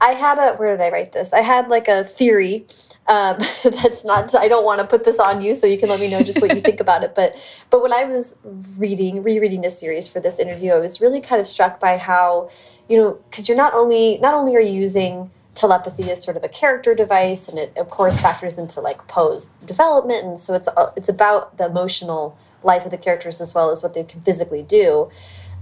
[0.00, 1.32] I had a where did I write this?
[1.32, 2.66] I had like a theory
[3.06, 4.34] um, that's not.
[4.34, 6.40] I don't want to put this on you, so you can let me know just
[6.40, 7.14] what you think about it.
[7.14, 7.36] But
[7.70, 8.38] but when I was
[8.76, 12.50] reading rereading this series for this interview, I was really kind of struck by how
[12.88, 16.42] you know because you're not only not only are you using telepathy as sort of
[16.42, 20.68] a character device, and it of course factors into like Po's development, and so it's
[20.68, 24.22] uh, it's about the emotional life of the characters as well as what they can
[24.22, 25.10] physically do.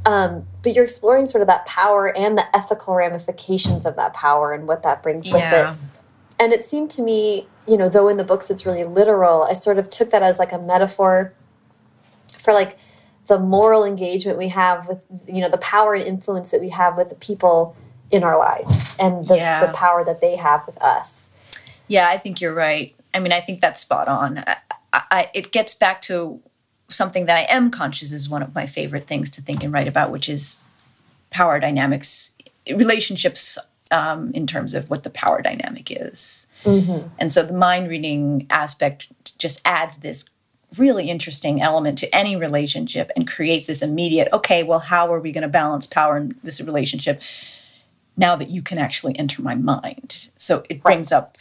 [0.05, 4.53] Um, but you're exploring sort of that power and the ethical ramifications of that power
[4.53, 5.77] and what that brings with it.
[6.41, 9.53] And it seemed to me, you know, though in the books it's really literal, I
[9.53, 11.33] sort of took that as like a metaphor
[12.37, 12.77] for like
[13.29, 16.97] the moral engagement we have with, you know, the power and influence that we have
[16.97, 17.77] with the people
[18.11, 19.65] in our lives and the, Yeah.
[19.67, 21.29] the power that they have with us.
[21.87, 22.95] Yeah, I think you're right.
[23.15, 24.43] I mean, I think that's spot on.
[24.47, 24.57] I,
[24.93, 26.41] I, it gets back to
[26.93, 29.89] something that I am conscious is one of my favorite things to think and write
[29.89, 30.57] about, which is
[31.31, 32.33] power dynamics,
[32.71, 33.59] relationships
[33.91, 36.47] um, in terms of what the power dynamic is.
[37.19, 40.25] And so the mind reading aspect just adds this
[40.79, 45.33] really interesting element to any relationship and creates this immediate okay, well, how are we
[45.33, 47.21] going to balance power in this relationship
[48.17, 50.31] now that you can actually enter my mind?
[50.37, 51.19] So it brings Right.
[51.19, 51.39] up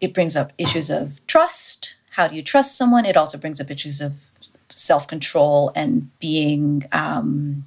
[0.00, 1.96] it brings up issues of trust.
[2.10, 3.06] How do you trust someone?
[3.06, 4.12] It also brings up issues of
[4.74, 7.64] self control and being um,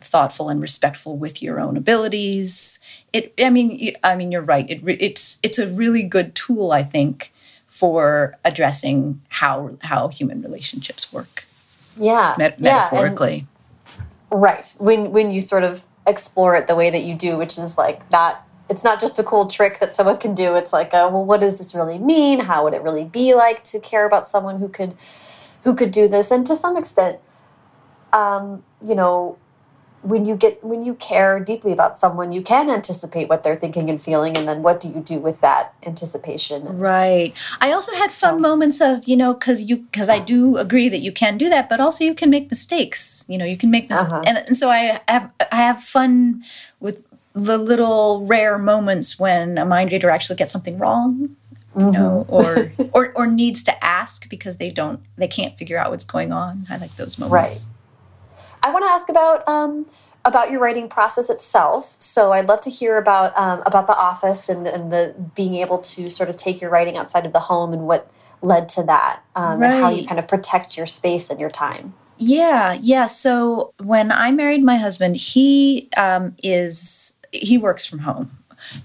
[0.00, 2.78] thoughtful and respectful with your own abilities.
[3.12, 4.68] It, I mean, I mean, you're right.
[4.68, 7.32] It, it's it's a really good tool, I think,
[7.66, 11.44] for addressing how how human relationships work
[11.98, 12.34] Yeah.
[12.38, 12.88] met- yeah.
[12.88, 13.46] and- metaphorically.
[14.30, 14.74] Right.
[14.78, 18.08] When when you sort of explore it the way that you do, which is like
[18.10, 20.54] that it's not just a cool trick that someone can do.
[20.54, 22.40] It's like, well, what does this really mean?
[22.40, 24.94] How would it really be like to care about someone who could
[25.64, 26.30] who could do this?
[26.30, 27.18] And to some extent,
[28.12, 29.38] um, you know,
[30.02, 33.88] when you get when you care deeply about someone, you can anticipate what they're thinking
[33.88, 36.78] and feeling, and then what do you do with that anticipation?
[36.78, 37.32] Right.
[37.62, 40.98] I also had fun moments of, you know, because you because I do agree that
[40.98, 43.24] you can do that, but also you can make mistakes.
[43.28, 44.24] You know, you can make mistakes, Uh-huh.
[44.26, 46.44] and, and so I have I have fun
[46.80, 47.02] with
[47.32, 51.34] the little rare moments when a mind reader actually gets something wrong,
[51.76, 55.90] you know, or or or needs to ask because they don't they can't figure out
[55.90, 56.64] what's going on.
[56.70, 57.32] I like those moments.
[57.32, 57.66] Right.
[58.62, 59.86] I want to ask about um,
[60.24, 61.84] about your writing process itself.
[61.84, 65.78] So I'd love to hear about um, about the office and, and the being able
[65.78, 68.10] to sort of take your writing outside of the home and what
[68.40, 71.94] led to that, um, and how you kind of protect your space and your time.
[72.18, 73.06] Yeah, yeah.
[73.06, 78.30] So when I married my husband, he um, is he works from home.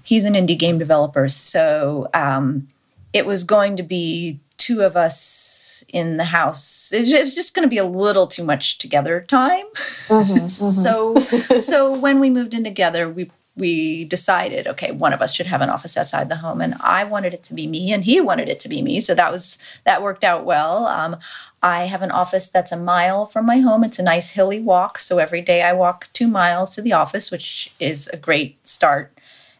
[0.02, 2.68] He's an indie game developer, so um,
[3.12, 6.92] it was going to be two of us in the house.
[6.92, 9.64] It, it was just going to be a little too much together time.
[10.48, 11.14] so
[11.60, 15.60] so when we moved in together, we we decided okay one of us should have
[15.60, 18.48] an office outside the home and i wanted it to be me and he wanted
[18.48, 21.16] it to be me so that was that worked out well um,
[21.62, 25.00] i have an office that's a mile from my home it's a nice hilly walk
[25.00, 29.12] so every day i walk two miles to the office which is a great start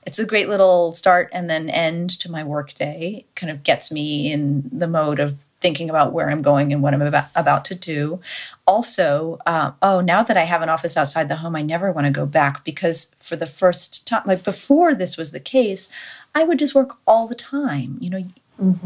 [0.06, 3.26] it's a great little start and then end to my work day.
[3.34, 6.94] Kind of gets me in the mode of thinking about where i'm going and what
[6.94, 8.20] i'm about, about to do.
[8.66, 12.06] Also uh, oh now that i have an office outside the home i never want
[12.06, 15.88] to go back because for the first time like before this was the case
[16.34, 18.24] i would just work all the time you know?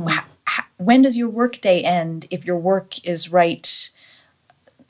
[0.07, 3.91] Wh- h- when does your work day end if your work is right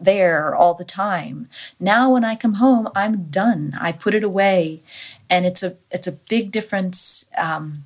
[0.04, 1.48] there all the time.
[1.80, 3.76] Now when I come home, I'm done.
[3.80, 4.82] I put it away,
[5.28, 7.24] and it's a it's a big difference.
[7.36, 7.84] Um,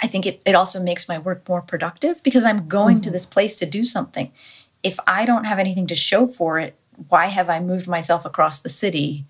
[0.00, 3.24] I think it, it also makes my work more productive because I'm going to this
[3.24, 4.30] place to do something.
[4.82, 6.76] If I don't have anything to show for it,
[7.08, 9.24] why have I moved myself across the city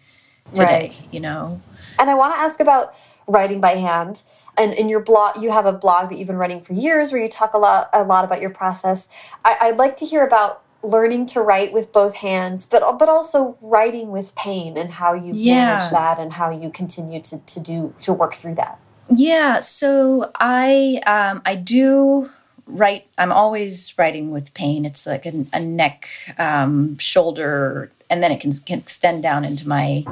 [0.53, 0.65] today?
[0.65, 1.07] Right.
[1.13, 1.61] You know.
[2.01, 2.95] And I want to ask about
[3.29, 4.25] writing by hand.
[4.59, 7.21] And in your blog, you have a blog that you've been running for years, where
[7.21, 9.09] you talk a lot, a lot about your process.
[9.45, 13.57] I, I'd like to hear about learning to write with both hands, but but also
[13.61, 15.67] writing with pain and how you've Yeah.
[15.67, 18.79] managed that and how you continue to to do to work through that.
[19.11, 22.31] Yeah, so I um, I do
[22.67, 23.07] write.
[23.19, 24.85] I'm always writing with pain.
[24.85, 26.09] It's like a, a neck,
[26.39, 30.05] um, shoulder, and then it can, can extend down into my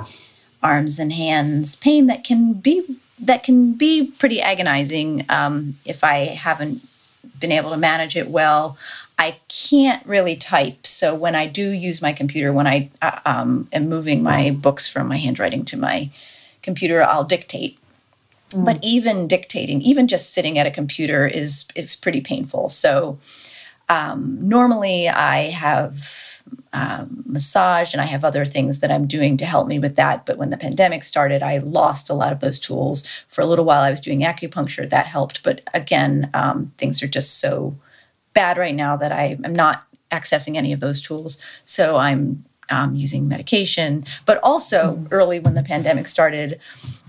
[0.62, 1.76] arms and hands.
[1.76, 2.82] Pain that can be
[3.18, 6.82] that can be pretty agonizing um, if I haven't
[7.40, 8.76] been able to manage it well.
[9.18, 13.68] I can't really type, so when I do use my computer, when I uh, um,
[13.72, 16.10] am moving my books from my handwriting to my
[16.62, 17.78] computer, I'll dictate
[18.54, 23.18] but even dictating even just sitting at a computer is is pretty painful so
[23.88, 26.32] um, normally i have
[26.72, 30.24] um, massage and I have other things that I'm doing to help me with that.
[30.24, 33.06] But when the pandemic started, I lost a lot of those tools.
[33.28, 35.42] For a little while, I was doing acupuncture, that helped.
[35.42, 37.76] But again, um, things are just so
[38.32, 41.38] bad right now that I am not accessing any of those tools.
[41.64, 44.04] So I'm um, using medication.
[44.26, 45.06] But also, mm-hmm.
[45.10, 46.60] early when the pandemic started,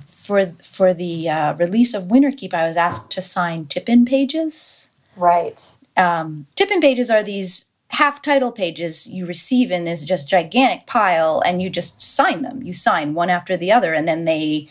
[0.06, 4.90] for for the uh, release of Winterkeep, I was asked to sign tip-in pages.
[5.16, 5.76] Right.
[5.98, 11.44] Um, tip-in pages are these half title pages you receive in this just gigantic pile
[11.46, 14.68] and you just sign them you sign one after the other and then they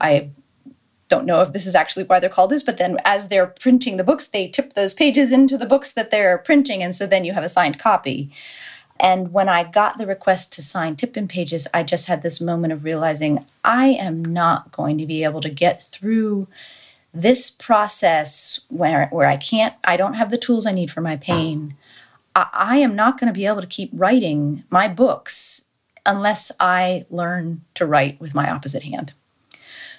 [0.00, 0.26] i
[1.12, 3.98] don't know if this is actually why they're called this but then as they're printing
[3.98, 7.22] the books they tip those pages into the books that they're printing and so then
[7.22, 8.30] you have a signed copy
[8.98, 12.72] and when i got the request to sign tip-in pages i just had this moment
[12.72, 16.48] of realizing i am not going to be able to get through
[17.12, 21.16] this process where where i can't i don't have the tools i need for my
[21.16, 21.76] pain
[22.34, 25.66] I, am not going to be able to keep writing my books
[26.06, 29.12] unless I learn to write with my opposite hand.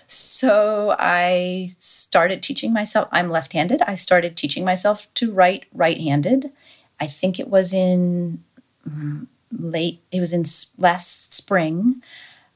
[0.08, 3.82] So I started teaching myself, I'm left handed.
[3.84, 6.51] I started teaching myself to write right handed.
[6.99, 8.43] I think it was in
[8.88, 10.43] mm, late, it was in
[10.78, 12.01] last spring.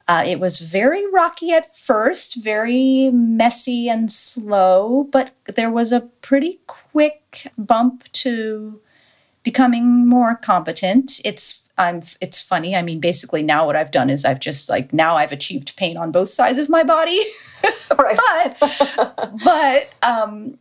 [0.08, 6.02] Uh, it was very rocky at first, very messy and slow, but there was a
[6.22, 8.80] pretty quick bump to
[9.44, 11.20] becoming more competent.
[11.26, 12.76] It's I'm it's funny.
[12.76, 15.98] I mean, basically now what I've done is I've just like now I've achieved pain
[15.98, 17.20] on both sides of my body.
[17.90, 20.58] but but um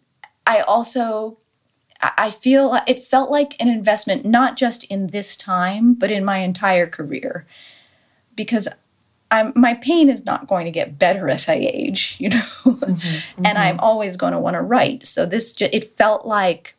[0.46, 1.38] I also
[2.00, 6.38] I feel it felt like an investment not just in this time, but in my
[6.38, 7.46] entire career.
[8.34, 8.68] Because
[9.30, 12.84] I'm, my pain is not going to get better as I age, you know, mm-hmm,
[12.84, 13.44] mm-hmm.
[13.44, 15.06] and I'm always going to want to write.
[15.06, 16.75] So this, it felt like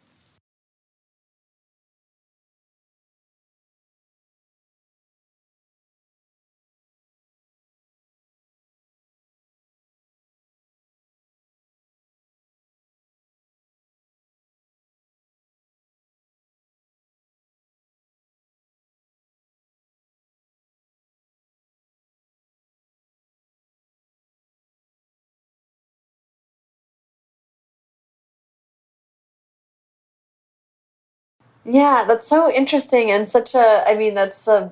[31.70, 34.72] Yeah, that's so interesting and such a, I mean, that's a,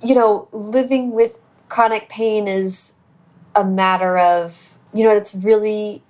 [0.00, 2.94] you know, living with chronic pain is
[3.56, 6.04] a matter of, you know, it's really,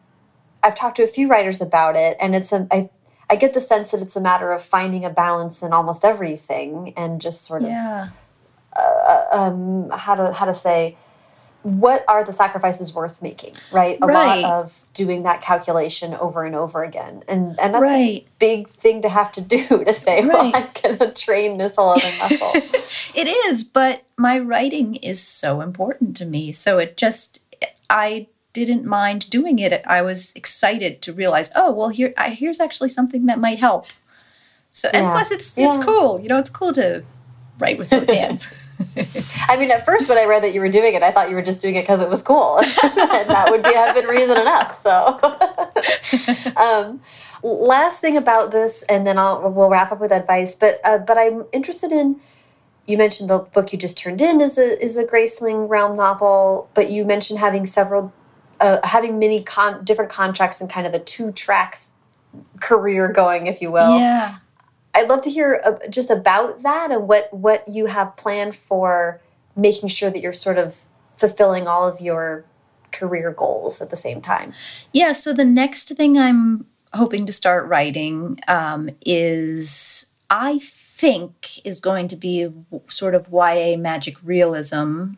[0.62, 2.90] I've talked to a few writers about it and it's a, I,
[3.30, 6.92] I get the sense that it's a matter of finding a balance in almost everything
[6.94, 8.10] and just sort of, yeah.
[8.76, 10.94] uh, um, how to, how to say,
[11.66, 14.40] what are the sacrifices worth making right a right.
[14.40, 18.24] lot of doing that calculation over and over again and and that's right.
[18.24, 20.32] a big thing to have to do to say right.
[20.32, 22.50] well i'm gonna train this whole other muscle
[23.16, 27.44] it is but my writing is so important to me so it just
[27.90, 32.60] i didn't mind doing it i was excited to realize oh well here I, here's
[32.60, 33.86] actually something that might help
[34.70, 35.66] so and plus it's yeah.
[35.66, 37.02] it's cool you know it's cool to
[37.58, 38.62] write with both hands
[39.48, 41.34] I mean, at first when I read that you were doing it, I thought you
[41.34, 44.38] were just doing it because it was cool, and that would be have been reason
[44.38, 44.74] enough.
[44.74, 45.18] So,
[46.56, 47.00] um,
[47.42, 50.54] last thing about this, and then I'll we'll wrap up with advice.
[50.54, 52.20] But uh, but I'm interested in.
[52.86, 56.68] You mentioned the book you just turned in is a is a Graceling realm novel,
[56.74, 58.12] but you mentioned having several,
[58.60, 61.78] uh, having many con different contracts and kind of a two track
[62.60, 63.98] career going, if you will.
[63.98, 64.36] Yeah.
[64.96, 69.20] I'd love to hear just about that and what what you have planned for
[69.54, 70.86] making sure that you're sort of
[71.18, 72.46] fulfilling all of your
[72.92, 74.54] career goals at the same time.
[74.92, 75.12] Yeah.
[75.12, 82.08] So the next thing I'm hoping to start writing um, is I think is going
[82.08, 82.48] to be
[82.88, 85.12] sort of YA magic realism.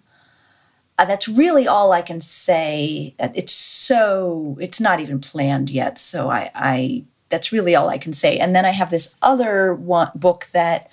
[0.99, 3.14] Uh, that's really all I can say.
[3.20, 5.99] It's so it's not even planned yet.
[5.99, 8.39] So I, I that's really all I can say.
[8.39, 10.91] And then I have this other one book that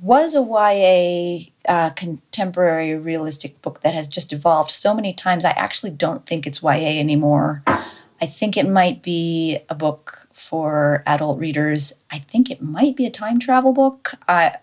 [0.00, 5.44] was a YA uh, contemporary realistic book that has just evolved so many times.
[5.44, 7.62] I actually don't think it's YA anymore.
[7.66, 11.92] I think it might be a book for adult readers.
[12.10, 14.14] I think it might be a time travel book.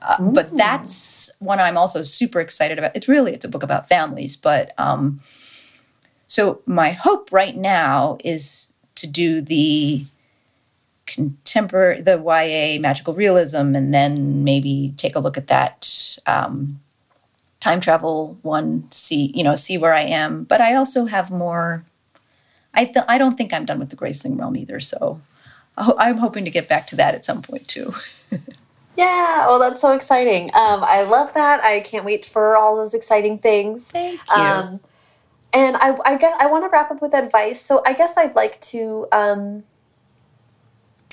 [0.01, 2.95] uh, but that's one I'm also super excited about.
[2.95, 5.21] It's really it's a book about families, but um,
[6.27, 10.05] so my hope right now is to do the
[11.13, 16.79] contemporary, the YA magical realism, and then maybe take a look at that um,
[17.59, 18.87] time travel one.
[18.91, 20.43] See, you know, see where I am.
[20.43, 21.85] But I also have more.
[22.73, 24.79] I th- I don't think I'm done with the Graceling realm either.
[24.79, 25.21] So
[25.77, 27.93] I'm hoping to get back to that at some point too.
[28.97, 30.43] Yeah, well, that's so exciting.
[30.53, 31.63] Um, I love that.
[31.63, 33.89] I can't wait for all those exciting things.
[33.89, 34.43] Thank you.
[34.43, 34.79] Um,
[35.53, 37.59] and I, I guess I want to wrap up with advice.
[37.61, 39.07] So I guess I'd like to.
[39.11, 39.63] Um,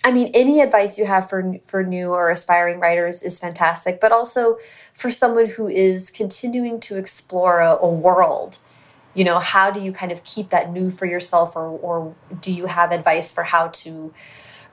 [0.04, 4.12] I mean, any advice you have for for new or aspiring writers is fantastic, but
[4.12, 4.58] also
[4.94, 8.58] for someone who is continuing to explore a, a world.
[9.14, 12.52] You know, how do you kind of keep that new for yourself, or or do
[12.52, 14.12] you have advice for how to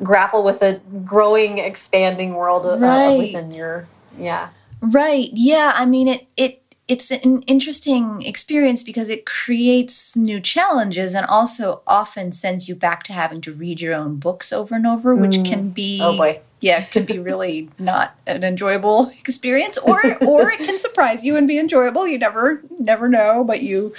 [0.03, 3.88] grapple with a growing, expanding world uh, within your
[4.18, 4.49] yeah.
[4.81, 5.30] Right.
[5.34, 5.72] Yeah.
[5.76, 11.82] I mean, it it it's an interesting experience because it creates new challenges and also
[11.88, 15.44] often sends you back to having to read your own books over and over, which
[15.44, 16.40] can be Oh boy.
[16.62, 21.36] yeah, it can be really not an enjoyable experience, or or it can surprise you
[21.38, 22.07] and be enjoyable.
[22.07, 23.95] You never never know, but you,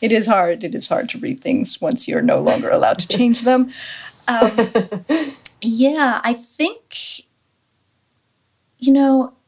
[0.00, 0.62] it is hard.
[0.62, 3.70] It is hard to read things once you're no longer allowed to change them.
[4.28, 4.56] Um,
[5.62, 7.24] yeah, I think
[8.78, 9.39] you know y-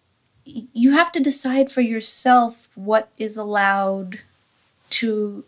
[0.45, 4.21] you have to decide for yourself what is allowed
[4.91, 5.45] to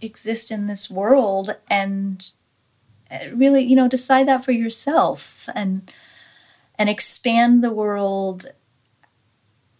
[0.00, 2.30] exist in this world and
[3.10, 5.90] uh, really you know decide that for yourself and
[6.78, 8.46] and expand the world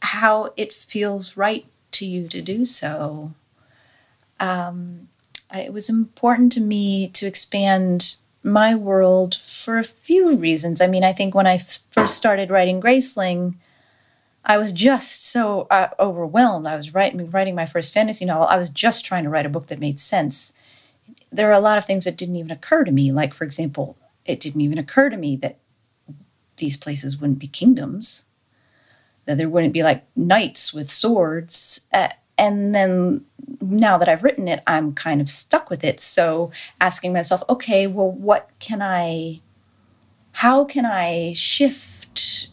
[0.00, 3.32] how it feels right to you to do so.
[4.38, 5.08] Um,
[5.50, 10.80] I- it was important to me to expand my world for a few reasons.
[10.80, 13.58] I mean i think when i f- first started writing graceling
[14.48, 16.68] I was just so uh, overwhelmed.
[16.68, 18.46] I was writing writing my first fantasy novel.
[18.46, 20.52] I was just trying to write a book that made sense.
[21.32, 23.10] There are a lot of things that didn't even occur to me.
[23.10, 25.58] Like, for example, it didn't even occur to me that
[26.58, 28.24] these places wouldn't be kingdoms,
[29.24, 31.80] that there wouldn't be like knights with swords.
[31.92, 32.08] Uh,
[32.38, 33.24] and then
[33.60, 35.98] now that I've written it, I'm kind of stuck with it.
[35.98, 39.40] So asking myself, okay, well, what can I,
[40.32, 42.48] how can I shift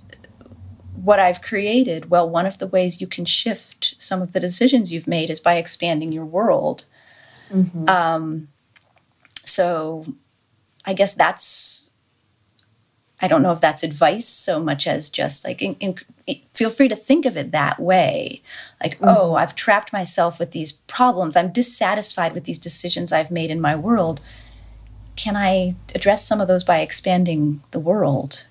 [1.03, 4.91] what I've created, well, one of the ways you can shift some of the decisions
[4.91, 6.85] you've made is by expanding your world.
[7.89, 8.47] Um,
[9.45, 10.05] so
[10.85, 11.91] I guess that's,
[13.21, 15.95] I don't know if that's advice so much as just like, in, in,
[16.53, 18.41] feel free to think of it that way.
[18.81, 21.35] Like, oh, I've trapped myself with these problems.
[21.35, 24.21] I'm dissatisfied with these decisions I've made in my world.
[25.15, 28.45] Can I address some of those by expanding the world?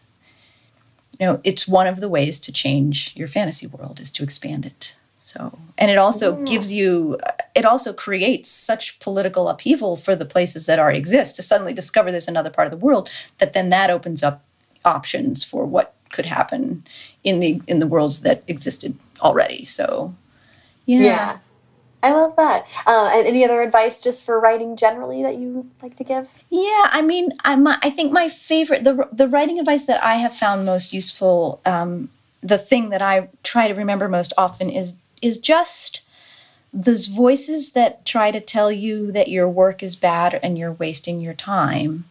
[1.23, 4.67] You know it's one of the ways to change your fantasy world is to expand
[4.67, 4.97] it.
[5.19, 6.43] So and it also oh.
[6.43, 11.37] gives you uh, it also creates such political upheaval for the places that already exist
[11.37, 13.09] to suddenly discover there's another part of the world
[13.39, 14.43] that then that opens up
[14.85, 16.83] options for what could happen
[17.23, 19.65] in the in the worlds that existed already.
[19.65, 20.13] So
[20.87, 21.39] yeah, Yeah.
[22.03, 22.67] I love that.
[22.87, 26.35] Uh, and any other advice just for writing generally that you like to give?
[26.51, 30.35] Yeah, I mean, I'm, I think my favorite, the, the writing advice that I have
[30.35, 32.09] found most useful, um,
[32.43, 36.03] the thing that I try to remember most often is is just
[36.73, 41.21] those voices that try to tell you that your work is bad and you're wasting
[41.21, 42.05] your time.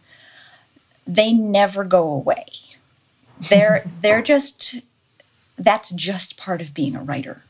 [1.06, 2.46] They never go away.
[3.50, 4.80] They're they're just
[5.58, 7.42] that's just part of being a writer.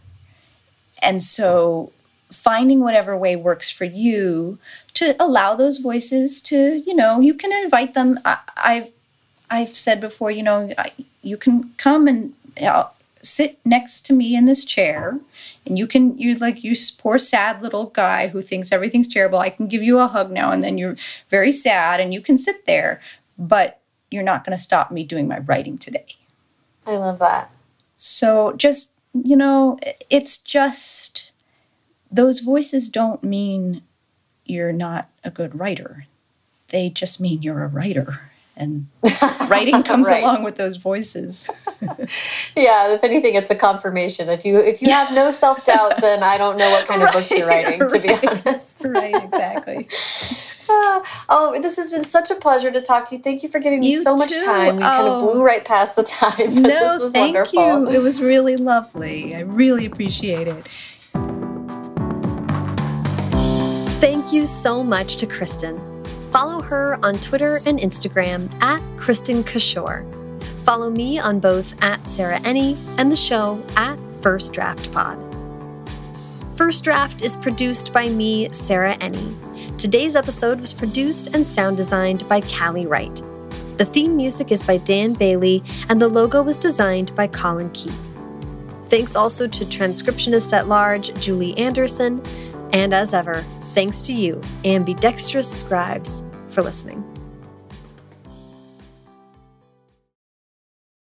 [1.00, 1.92] And so
[2.32, 4.58] finding whatever way works for you
[4.94, 8.90] to allow those voices to you know you can invite them I, i've
[9.50, 10.92] i've said before you know I,
[11.22, 12.88] you can come and uh,
[13.22, 15.18] sit next to me in this chair
[15.66, 19.50] and you can you like you poor sad little guy who thinks everything's terrible i
[19.50, 20.96] can give you a hug now and then you're
[21.30, 23.00] very sad and you can sit there
[23.38, 23.80] but
[24.10, 26.16] you're not going to stop me doing my writing today
[26.86, 27.50] I love that.
[27.96, 29.78] so just, you know,
[30.10, 31.31] it's just
[32.12, 33.82] those voices don't mean
[34.44, 36.06] you're not a good writer.
[36.68, 38.30] They just mean you're a writer.
[38.56, 38.88] And
[39.48, 40.22] writing comes Right.
[40.22, 41.48] along with those voices.
[42.54, 44.28] Yeah, if anything, it's a confirmation.
[44.28, 47.10] If you if you have no self doubt, then I don't know what kind of
[47.12, 47.88] books you're Right, writing.
[47.88, 48.84] To be honest.
[48.84, 49.88] right, exactly.
[50.68, 53.22] Ah, oh, this has been such a pleasure to talk to you.
[53.22, 54.40] Thank you for giving me You so much too.
[54.44, 54.76] time.
[54.76, 55.26] We kind of Oh.
[55.32, 57.90] blew right past the time, but no, this was thank wonderful.
[57.90, 57.96] you.
[57.98, 59.34] It was really lovely.
[59.34, 60.68] I really appreciate it.
[64.32, 65.78] You so much to Kristin.
[66.30, 70.06] Follow her on Twitter and Instagram at Kristin Cashore.
[70.60, 75.22] Follow me on both at Sarah Enni and the show at First Draft Pod.
[76.56, 79.76] First Draft is produced by me, Sarah Enni.
[79.76, 83.22] Today's episode was produced and sound designed by Callie Wright.
[83.76, 88.00] The theme music is by Dan Bailey, and the logo was designed by Colin Keith.
[88.88, 92.22] Thanks also to transcriptionist at large Julie Anderson,
[92.72, 97.11] and as ever, thanks to you, ambidextrous scribes, for listening.